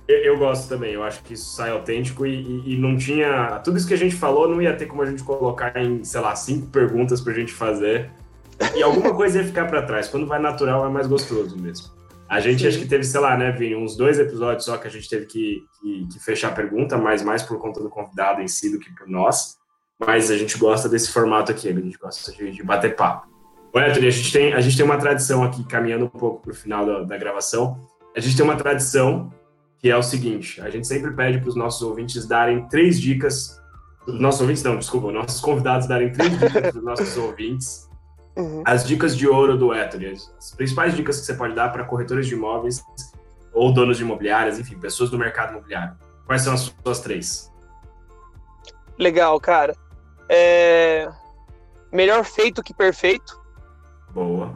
[0.09, 3.61] Eu, eu, gosto também, eu acho que isso sai autêntico e, e, e, não tinha.
[3.63, 6.21] Tudo isso que a gente falou não ia ter como a gente colocar em, sei
[6.21, 8.11] lá, cinco perguntas pra gente fazer.
[8.75, 10.09] E alguma coisa ia ficar para trás.
[10.09, 11.91] Quando vai natural é mais gostoso mesmo.
[12.33, 12.69] A gente Sim.
[12.69, 15.27] acho que teve, sei lá, né, Vini, uns dois episódios só que a gente teve
[15.27, 18.79] que, que, que, fechar a pergunta, mas mais por conta do convidado em si do
[18.79, 19.59] que por nós.
[20.01, 23.29] Mas a gente gosta desse formato aqui, a gente gosta de, de bater papo.
[23.71, 26.53] Ô, Anthony, a gente, tem, a gente tem uma tradição aqui, caminhando um pouco para
[26.53, 27.79] o final da, da gravação.
[28.17, 29.31] A gente tem uma tradição
[29.79, 33.61] que é o seguinte: a gente sempre pede para os nossos ouvintes darem três dicas.
[34.07, 37.92] Nossos ouvintes, não, desculpa, nossos convidados darem três dicas para os nossos ouvintes
[38.37, 38.63] Uhum.
[38.65, 42.27] As dicas de ouro do Ettore, as principais dicas que você pode dar para corretores
[42.27, 42.83] de imóveis
[43.53, 45.95] ou donos de imobiliárias, enfim, pessoas do mercado imobiliário.
[46.27, 47.53] Quais são as suas três?
[48.99, 49.77] Legal, cara.
[50.29, 51.11] É...
[51.91, 53.39] Melhor feito que perfeito.
[54.15, 54.55] Boa.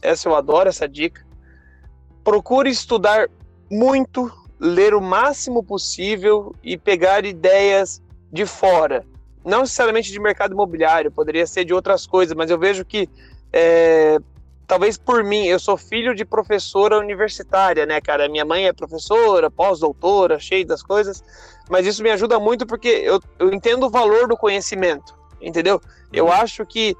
[0.00, 1.26] Essa eu adoro, essa dica.
[2.22, 3.28] Procure estudar
[3.68, 4.30] muito,
[4.60, 8.00] ler o máximo possível e pegar ideias
[8.32, 9.04] de fora
[9.44, 13.08] não necessariamente de mercado imobiliário, poderia ser de outras coisas, mas eu vejo que
[13.52, 14.18] é,
[14.66, 18.28] talvez por mim, eu sou filho de professora universitária, né, cara?
[18.28, 21.22] Minha mãe é professora, pós-doutora, cheia das coisas,
[21.68, 25.80] mas isso me ajuda muito porque eu, eu entendo o valor do conhecimento, entendeu?
[26.12, 26.32] Eu uhum.
[26.32, 26.96] acho que,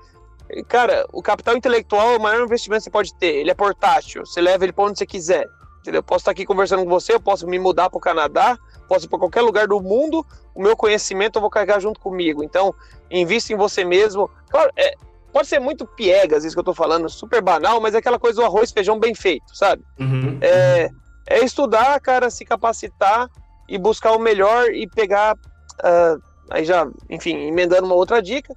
[0.68, 3.36] cara, o capital intelectual é o maior investimento que você pode ter.
[3.36, 5.49] Ele é portátil, você leva ele para onde você quiser,
[5.80, 6.01] entendeu?
[6.01, 8.59] Eu posso estar aqui conversando com você, eu posso me mudar para o Canadá,
[8.95, 10.24] posso ir para qualquer lugar do mundo,
[10.55, 12.42] o meu conhecimento eu vou carregar junto comigo.
[12.42, 12.74] Então,
[13.11, 14.30] invista em você mesmo.
[14.49, 14.95] Claro, é,
[15.32, 18.40] pode ser muito piegas isso que eu estou falando, super banal, mas é aquela coisa
[18.40, 19.82] do arroz feijão bem feito, sabe?
[19.99, 20.38] Uhum.
[20.40, 20.88] É,
[21.26, 23.28] é, estudar, cara, se capacitar
[23.68, 25.34] e buscar o melhor e pegar.
[25.34, 28.55] Uh, aí já, enfim, emendando uma outra dica.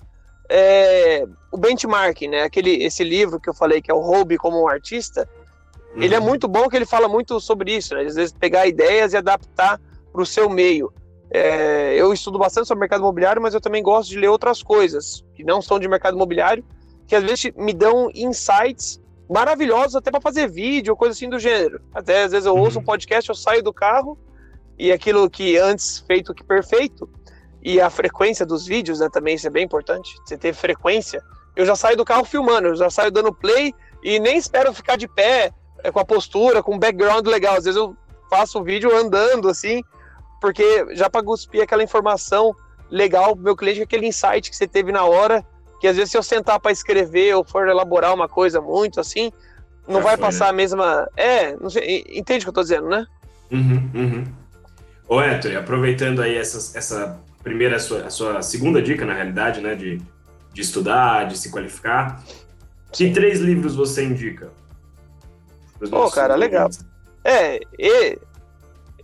[0.50, 2.44] É, o benchmarking, né?
[2.44, 5.28] Aquele, esse livro que eu falei que é o Hobby como um artista,
[5.96, 6.04] uhum.
[6.04, 6.26] ele é uhum.
[6.26, 8.02] muito bom que ele fala muito sobre isso, né?
[8.04, 9.80] Às vezes pegar ideias e adaptar
[10.18, 10.92] para o seu meio.
[11.30, 15.24] É, eu estudo bastante sobre mercado imobiliário, mas eu também gosto de ler outras coisas
[15.36, 16.66] que não são de mercado imobiliário,
[17.06, 19.00] que às vezes me dão insights
[19.30, 21.82] maravilhosos até para fazer vídeo coisa assim do gênero.
[21.94, 22.86] Até às vezes eu ouço um uhum.
[22.86, 24.18] podcast, eu saio do carro
[24.80, 27.08] e aquilo que antes feito que perfeito
[27.62, 30.16] e a frequência dos vídeos, né, também isso é bem importante.
[30.26, 31.22] Você ter frequência.
[31.56, 34.96] Eu já saio do carro filmando, eu já saio dando play e nem espero ficar
[34.96, 35.52] de pé
[35.84, 37.58] é, com a postura, com um background legal.
[37.58, 37.96] Às vezes eu
[38.30, 39.84] faço o vídeo andando assim
[40.40, 42.56] porque já para cuspir aquela informação
[42.90, 45.46] legal pro meu cliente, aquele insight que você teve na hora,
[45.80, 49.32] que às vezes se eu sentar para escrever ou for elaborar uma coisa muito assim,
[49.88, 50.50] não já vai foi, passar né?
[50.50, 51.10] a mesma.
[51.16, 53.06] É, não sei, entende o que eu tô dizendo, né?
[53.52, 54.24] Uhum, uhum.
[55.08, 59.62] Ô, Héctor, aproveitando aí essa, essa primeira, a sua, a sua segunda dica, na realidade,
[59.62, 60.02] né, de,
[60.52, 62.22] de estudar, de se qualificar,
[62.92, 64.52] que três livros você indica?
[65.90, 66.70] Pô, cara, legal.
[67.24, 68.20] É, e,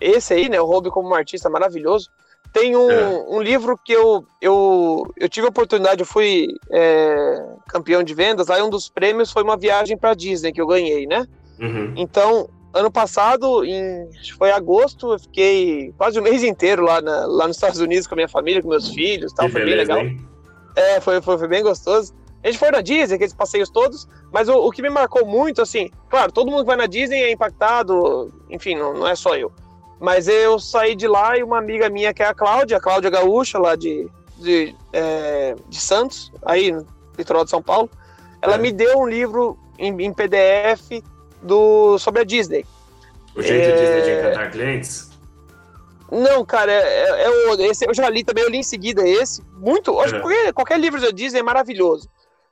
[0.03, 2.09] esse aí, né, o Hobby como um artista maravilhoso.
[2.51, 3.25] Tem um, é.
[3.29, 8.49] um livro que eu, eu, eu tive a oportunidade, eu fui é, campeão de vendas,
[8.49, 11.25] aí um dos prêmios foi uma viagem para Disney que eu ganhei, né?
[11.59, 11.93] Uhum.
[11.95, 17.47] Então, ano passado, em, foi agosto, eu fiquei quase o mês inteiro lá, na, lá
[17.47, 20.03] nos Estados Unidos com a minha família, com meus filhos tal, que foi beleza, bem
[20.03, 20.19] legal.
[20.19, 20.27] Hein?
[20.75, 22.13] É, foi, foi, foi bem gostoso.
[22.43, 25.61] A gente foi na Disney, aqueles passeios todos, mas o, o, que me marcou muito,
[25.61, 29.35] assim, claro, todo mundo que vai na Disney é impactado, enfim, não, não é só
[29.35, 29.51] eu.
[30.03, 33.09] Mas eu saí de lá e uma amiga minha, que é a Cláudia, a Cláudia
[33.09, 34.05] Gaúcha, lá de,
[34.37, 36.85] de, é, de Santos, aí no
[37.17, 37.89] litoral de São Paulo,
[38.41, 38.57] ela é.
[38.57, 41.01] me deu um livro em, em, PDF
[41.41, 42.65] do, sobre a Disney.
[43.33, 43.77] O jeito é...
[43.77, 45.09] Disney de encantar clientes?
[46.11, 49.41] Não, cara, é, é, é esse eu já li também, eu li em seguida esse.
[49.53, 52.09] Muito, acho que qualquer, qualquer livro da Disney é maravilhoso.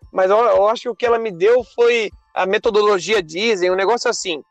[0.10, 3.76] Mas eu, eu acho que o que ela me deu foi a metodologia Disney, um
[3.76, 4.42] negócio assim.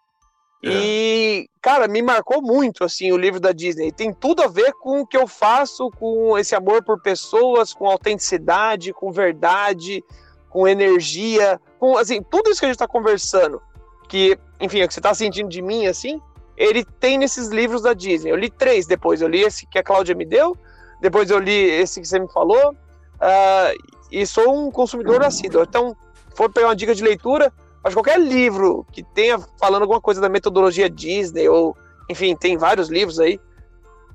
[0.62, 0.68] É.
[0.68, 3.90] E, cara, me marcou muito, assim, o livro da Disney.
[3.90, 7.86] Tem tudo a ver com o que eu faço, com esse amor por pessoas, com
[7.86, 10.04] autenticidade, com verdade,
[10.50, 13.62] com energia, com, assim, tudo isso que a gente tá conversando,
[14.08, 16.20] que, enfim, é o que você tá sentindo de mim, assim,
[16.60, 18.30] ele tem nesses livros da Disney.
[18.30, 19.22] Eu li três depois.
[19.22, 20.54] Eu li esse que a Cláudia me deu,
[21.00, 25.62] depois eu li esse que você me falou, uh, e sou um consumidor assíduo.
[25.62, 25.96] Então,
[26.34, 27.50] for pegar uma dica de leitura,
[27.82, 31.76] Acho que qualquer livro que tenha falando alguma coisa da metodologia Disney, ou,
[32.10, 33.40] enfim, tem vários livros aí,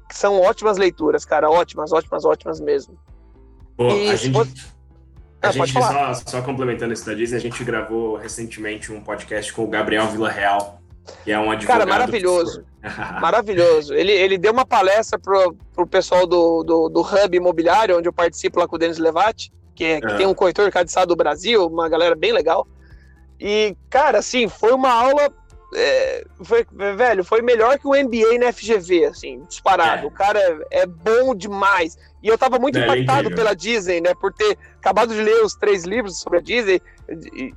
[0.07, 1.49] que são ótimas leituras, cara.
[1.49, 2.97] Ótimas, ótimas, ótimas mesmo.
[3.75, 4.65] Pô, e, a gente, pode...
[5.41, 9.51] a ah, gente só, só, complementando isso da Disney, a gente gravou recentemente um podcast
[9.51, 10.79] com o Gabriel Villarreal,
[11.23, 11.79] Que é um advogado.
[11.79, 12.63] Cara, maravilhoso.
[13.19, 13.95] maravilhoso.
[13.95, 18.13] Ele, ele deu uma palestra pro, pro pessoal do, do, do Hub Imobiliário, onde eu
[18.13, 20.17] participo lá com o Denis Levati, que, é, que é.
[20.17, 22.67] tem um corretor cadiçado do Brasil, uma galera bem legal.
[23.47, 25.31] E, cara, assim, foi uma aula.
[25.75, 26.65] É, foi,
[26.95, 30.03] velho, foi melhor que o MBA na FGV, assim, disparado.
[30.03, 30.07] É.
[30.07, 31.95] O cara é, é, bom demais.
[32.23, 35.53] E eu tava muito é, impactado pela Disney, né, por ter acabado de ler os
[35.53, 36.81] três livros sobre a Disney.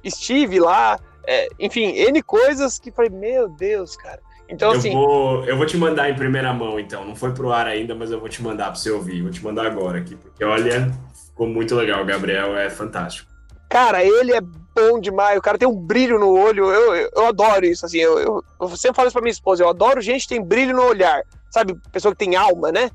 [0.04, 4.20] Estive lá, é, enfim, N coisas que falei, meu Deus, cara.
[4.46, 4.92] Então, eu assim.
[4.92, 7.06] Vou, eu vou te mandar em primeira mão, então.
[7.06, 9.22] Não foi pro ar ainda, mas eu vou te mandar pra você ouvir.
[9.22, 10.92] Vou te mandar agora aqui, porque olha,
[11.28, 12.02] ficou muito legal.
[12.02, 13.30] O Gabriel é fantástico.
[13.70, 14.40] Cara, ele é
[14.78, 15.38] bom demais.
[15.38, 16.70] O cara tem um brilho no olho.
[16.70, 17.86] Eu, eu, eu adoro isso.
[17.86, 19.62] Assim, eu, eu, eu, sempre falo isso pra minha esposa.
[19.62, 21.22] Eu adoro gente que tem brilho no olhar.
[21.50, 21.74] Sabe?
[21.90, 22.90] Pessoa que tem alma, né?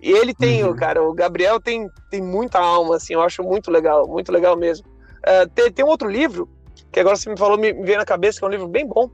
[0.00, 0.76] E ele tem, uhum.
[0.76, 1.02] cara.
[1.02, 3.14] O Gabriel tem, tem muita alma, assim.
[3.14, 4.06] Eu acho muito legal.
[4.06, 4.86] Muito legal mesmo.
[4.86, 6.48] Uh, tem, tem um outro livro
[6.94, 9.10] que agora você me falou, me, veio na cabeça, que é um livro bem bom,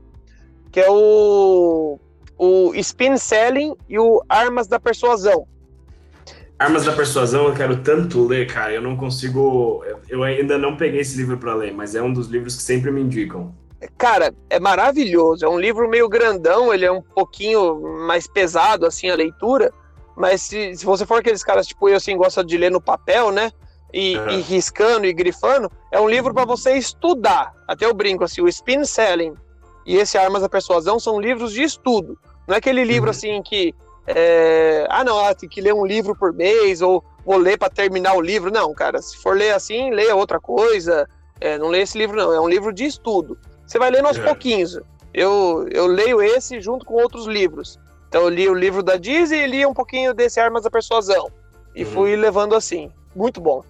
[0.71, 1.99] que é o,
[2.37, 5.47] o Spin Selling e o Armas da Persuasão.
[6.61, 11.01] Armas da Persuasão eu quero tanto ler, cara, eu não consigo, eu ainda não peguei
[11.01, 13.51] esse livro para ler, mas é um dos livros que sempre me indicam.
[13.97, 19.09] Cara, é maravilhoso, é um livro meio grandão, ele é um pouquinho mais pesado, assim,
[19.09, 19.73] a leitura,
[20.15, 23.31] mas se, se você for aqueles caras, tipo eu, assim, gosta de ler no papel,
[23.31, 23.51] né,
[23.91, 24.29] e, uhum.
[24.29, 27.55] e riscando e grifando, é um livro para você estudar.
[27.67, 29.33] Até eu brinco assim, o Spin Selling
[29.83, 32.19] e esse Armas da Persuasão são livros de estudo.
[32.47, 33.11] Não é aquele livro uhum.
[33.11, 33.73] assim que
[34.07, 37.69] é, ah não, ah, tem que ler um livro por mês ou vou ler para
[37.69, 38.51] terminar o livro.
[38.51, 41.07] Não, cara, se for ler assim, leia outra coisa.
[41.39, 43.37] É, não leia esse livro não, é um livro de estudo.
[43.65, 44.25] Você vai lendo aos uhum.
[44.25, 44.79] pouquinhos.
[45.13, 47.79] Eu, eu leio esse junto com outros livros.
[48.07, 51.31] Então eu li o livro da Disney e li um pouquinho desse Armas da Persuasão.
[51.75, 51.91] E uhum.
[51.91, 52.91] fui levando assim.
[53.15, 53.63] Muito bom.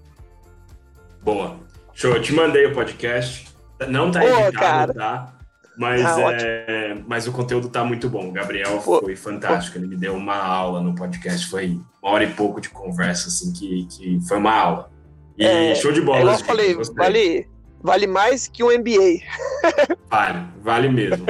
[1.21, 1.55] Boa.
[1.93, 3.47] Show, eu te mandei o podcast.
[3.87, 4.93] Não tá editado, cara.
[4.93, 5.33] tá?
[5.81, 8.29] Mas, ah, é, mas o conteúdo tá muito bom.
[8.29, 8.99] O Gabriel Pô.
[8.99, 9.79] foi fantástico.
[9.79, 11.49] Ele me deu uma aula no podcast.
[11.49, 14.91] Foi uma hora e pouco de conversa, assim, que, que foi uma aula.
[15.35, 16.33] E é, show de bola.
[16.33, 17.49] É eu falei, vale,
[17.81, 19.25] vale mais que um MBA.
[20.07, 21.25] Vale, vale mesmo.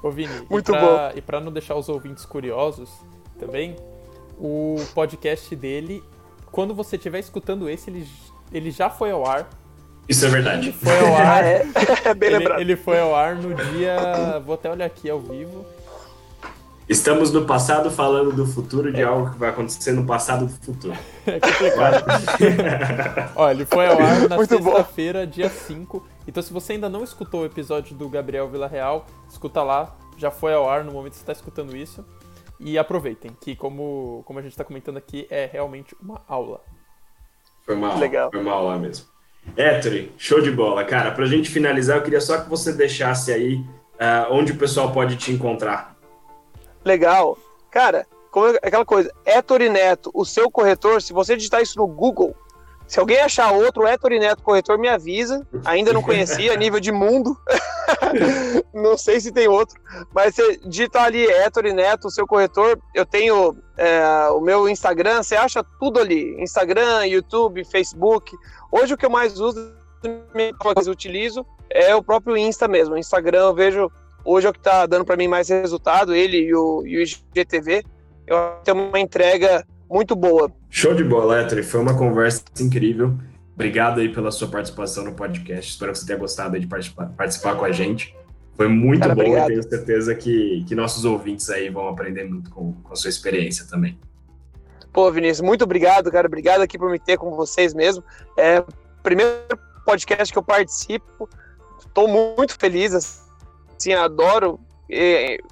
[0.00, 1.18] Ô, Vini, muito e pra, bom.
[1.18, 2.88] E para não deixar os ouvintes curiosos
[3.38, 3.74] também,
[4.38, 6.00] o podcast dele,
[6.52, 8.06] quando você estiver escutando esse, ele
[8.52, 9.50] ele já foi ao ar.
[10.08, 10.68] Isso é verdade.
[10.68, 11.44] Ele foi ao ar.
[11.44, 11.66] é,
[12.04, 12.60] é bem ele, lembrado.
[12.60, 14.40] Ele foi ao ar no dia.
[14.44, 15.64] Vou até olhar aqui ao vivo.
[16.86, 19.04] Estamos no passado falando do futuro de é.
[19.04, 20.94] algo que vai acontecer no passado do futuro.
[21.26, 23.32] É complicado.
[23.34, 26.06] Olha, ele foi ao ar na sexta-feira, dia 5.
[26.28, 29.96] Então, se você ainda não escutou o episódio do Gabriel Villarreal, escuta lá.
[30.18, 32.04] Já foi ao ar no momento que você está escutando isso.
[32.60, 36.60] E aproveitem, que como, como a gente está comentando aqui, é realmente uma aula.
[37.64, 37.98] Foi mal.
[37.98, 38.30] Legal.
[38.30, 39.13] Foi mal lá mesmo.
[39.56, 40.84] Héctor, show de bola.
[40.84, 44.92] Cara, pra gente finalizar, eu queria só que você deixasse aí uh, onde o pessoal
[44.92, 45.96] pode te encontrar.
[46.84, 47.38] Legal.
[47.70, 51.86] Cara, como é aquela coisa, Héctor Neto, o seu corretor, se você digitar isso no
[51.86, 52.36] Google,
[52.86, 55.46] se alguém achar outro Héctor Neto corretor, me avisa.
[55.64, 57.36] Ainda não conhecia, a nível de mundo.
[58.72, 59.80] não sei se tem outro.
[60.14, 62.78] Mas você digita ali Héctor Neto, seu corretor.
[62.94, 66.40] Eu tenho é, o meu Instagram, você acha tudo ali.
[66.42, 68.36] Instagram, YouTube, Facebook.
[68.70, 69.72] Hoje o que eu mais uso,
[70.64, 72.96] mais utilizo, é o próprio Insta mesmo.
[72.96, 73.90] Instagram eu vejo,
[74.24, 77.02] hoje é o que está dando para mim mais resultado, ele e o, e o
[77.02, 77.84] IGTV.
[78.26, 80.50] Eu tenho uma entrega muito boa.
[80.70, 81.62] Show de bola, Héctor.
[81.62, 83.14] Foi uma conversa incrível.
[83.54, 85.70] Obrigado aí pela sua participação no podcast.
[85.70, 88.14] Espero que você tenha gostado de participar, participar com a gente.
[88.56, 92.50] Foi muito Cara, bom e tenho certeza que, que nossos ouvintes aí vão aprender muito
[92.50, 93.98] com, com a sua experiência também.
[94.92, 96.26] Pô, Vinícius, muito obrigado, cara.
[96.26, 98.04] Obrigado aqui por me ter com vocês mesmo.
[98.36, 98.62] É
[99.02, 101.28] primeiro podcast que eu participo.
[101.78, 104.58] Estou muito feliz, assim, adoro,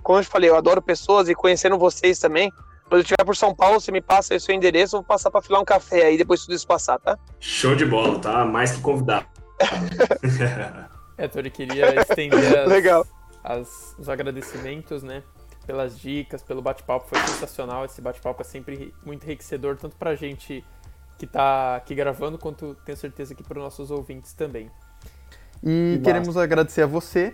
[0.02, 2.52] como eu falei, eu adoro pessoas e conhecendo vocês também.
[2.92, 5.06] Quando eu estiver por São Paulo, você me passa aí o seu endereço, eu vou
[5.06, 7.18] passar para filar um café aí depois tudo isso passar, tá?
[7.40, 8.44] Show de bola, tá?
[8.44, 9.24] Mais que convidado.
[11.16, 13.06] é, Tori, queria estender as, Legal.
[13.42, 15.22] As, os agradecimentos, né?
[15.66, 17.86] Pelas dicas, pelo bate-papo, foi sensacional.
[17.86, 20.62] Esse bate-papo é sempre muito enriquecedor, tanto pra gente
[21.18, 24.70] que tá aqui gravando, quanto tenho certeza que para os nossos ouvintes também.
[25.64, 27.32] E queremos agradecer a você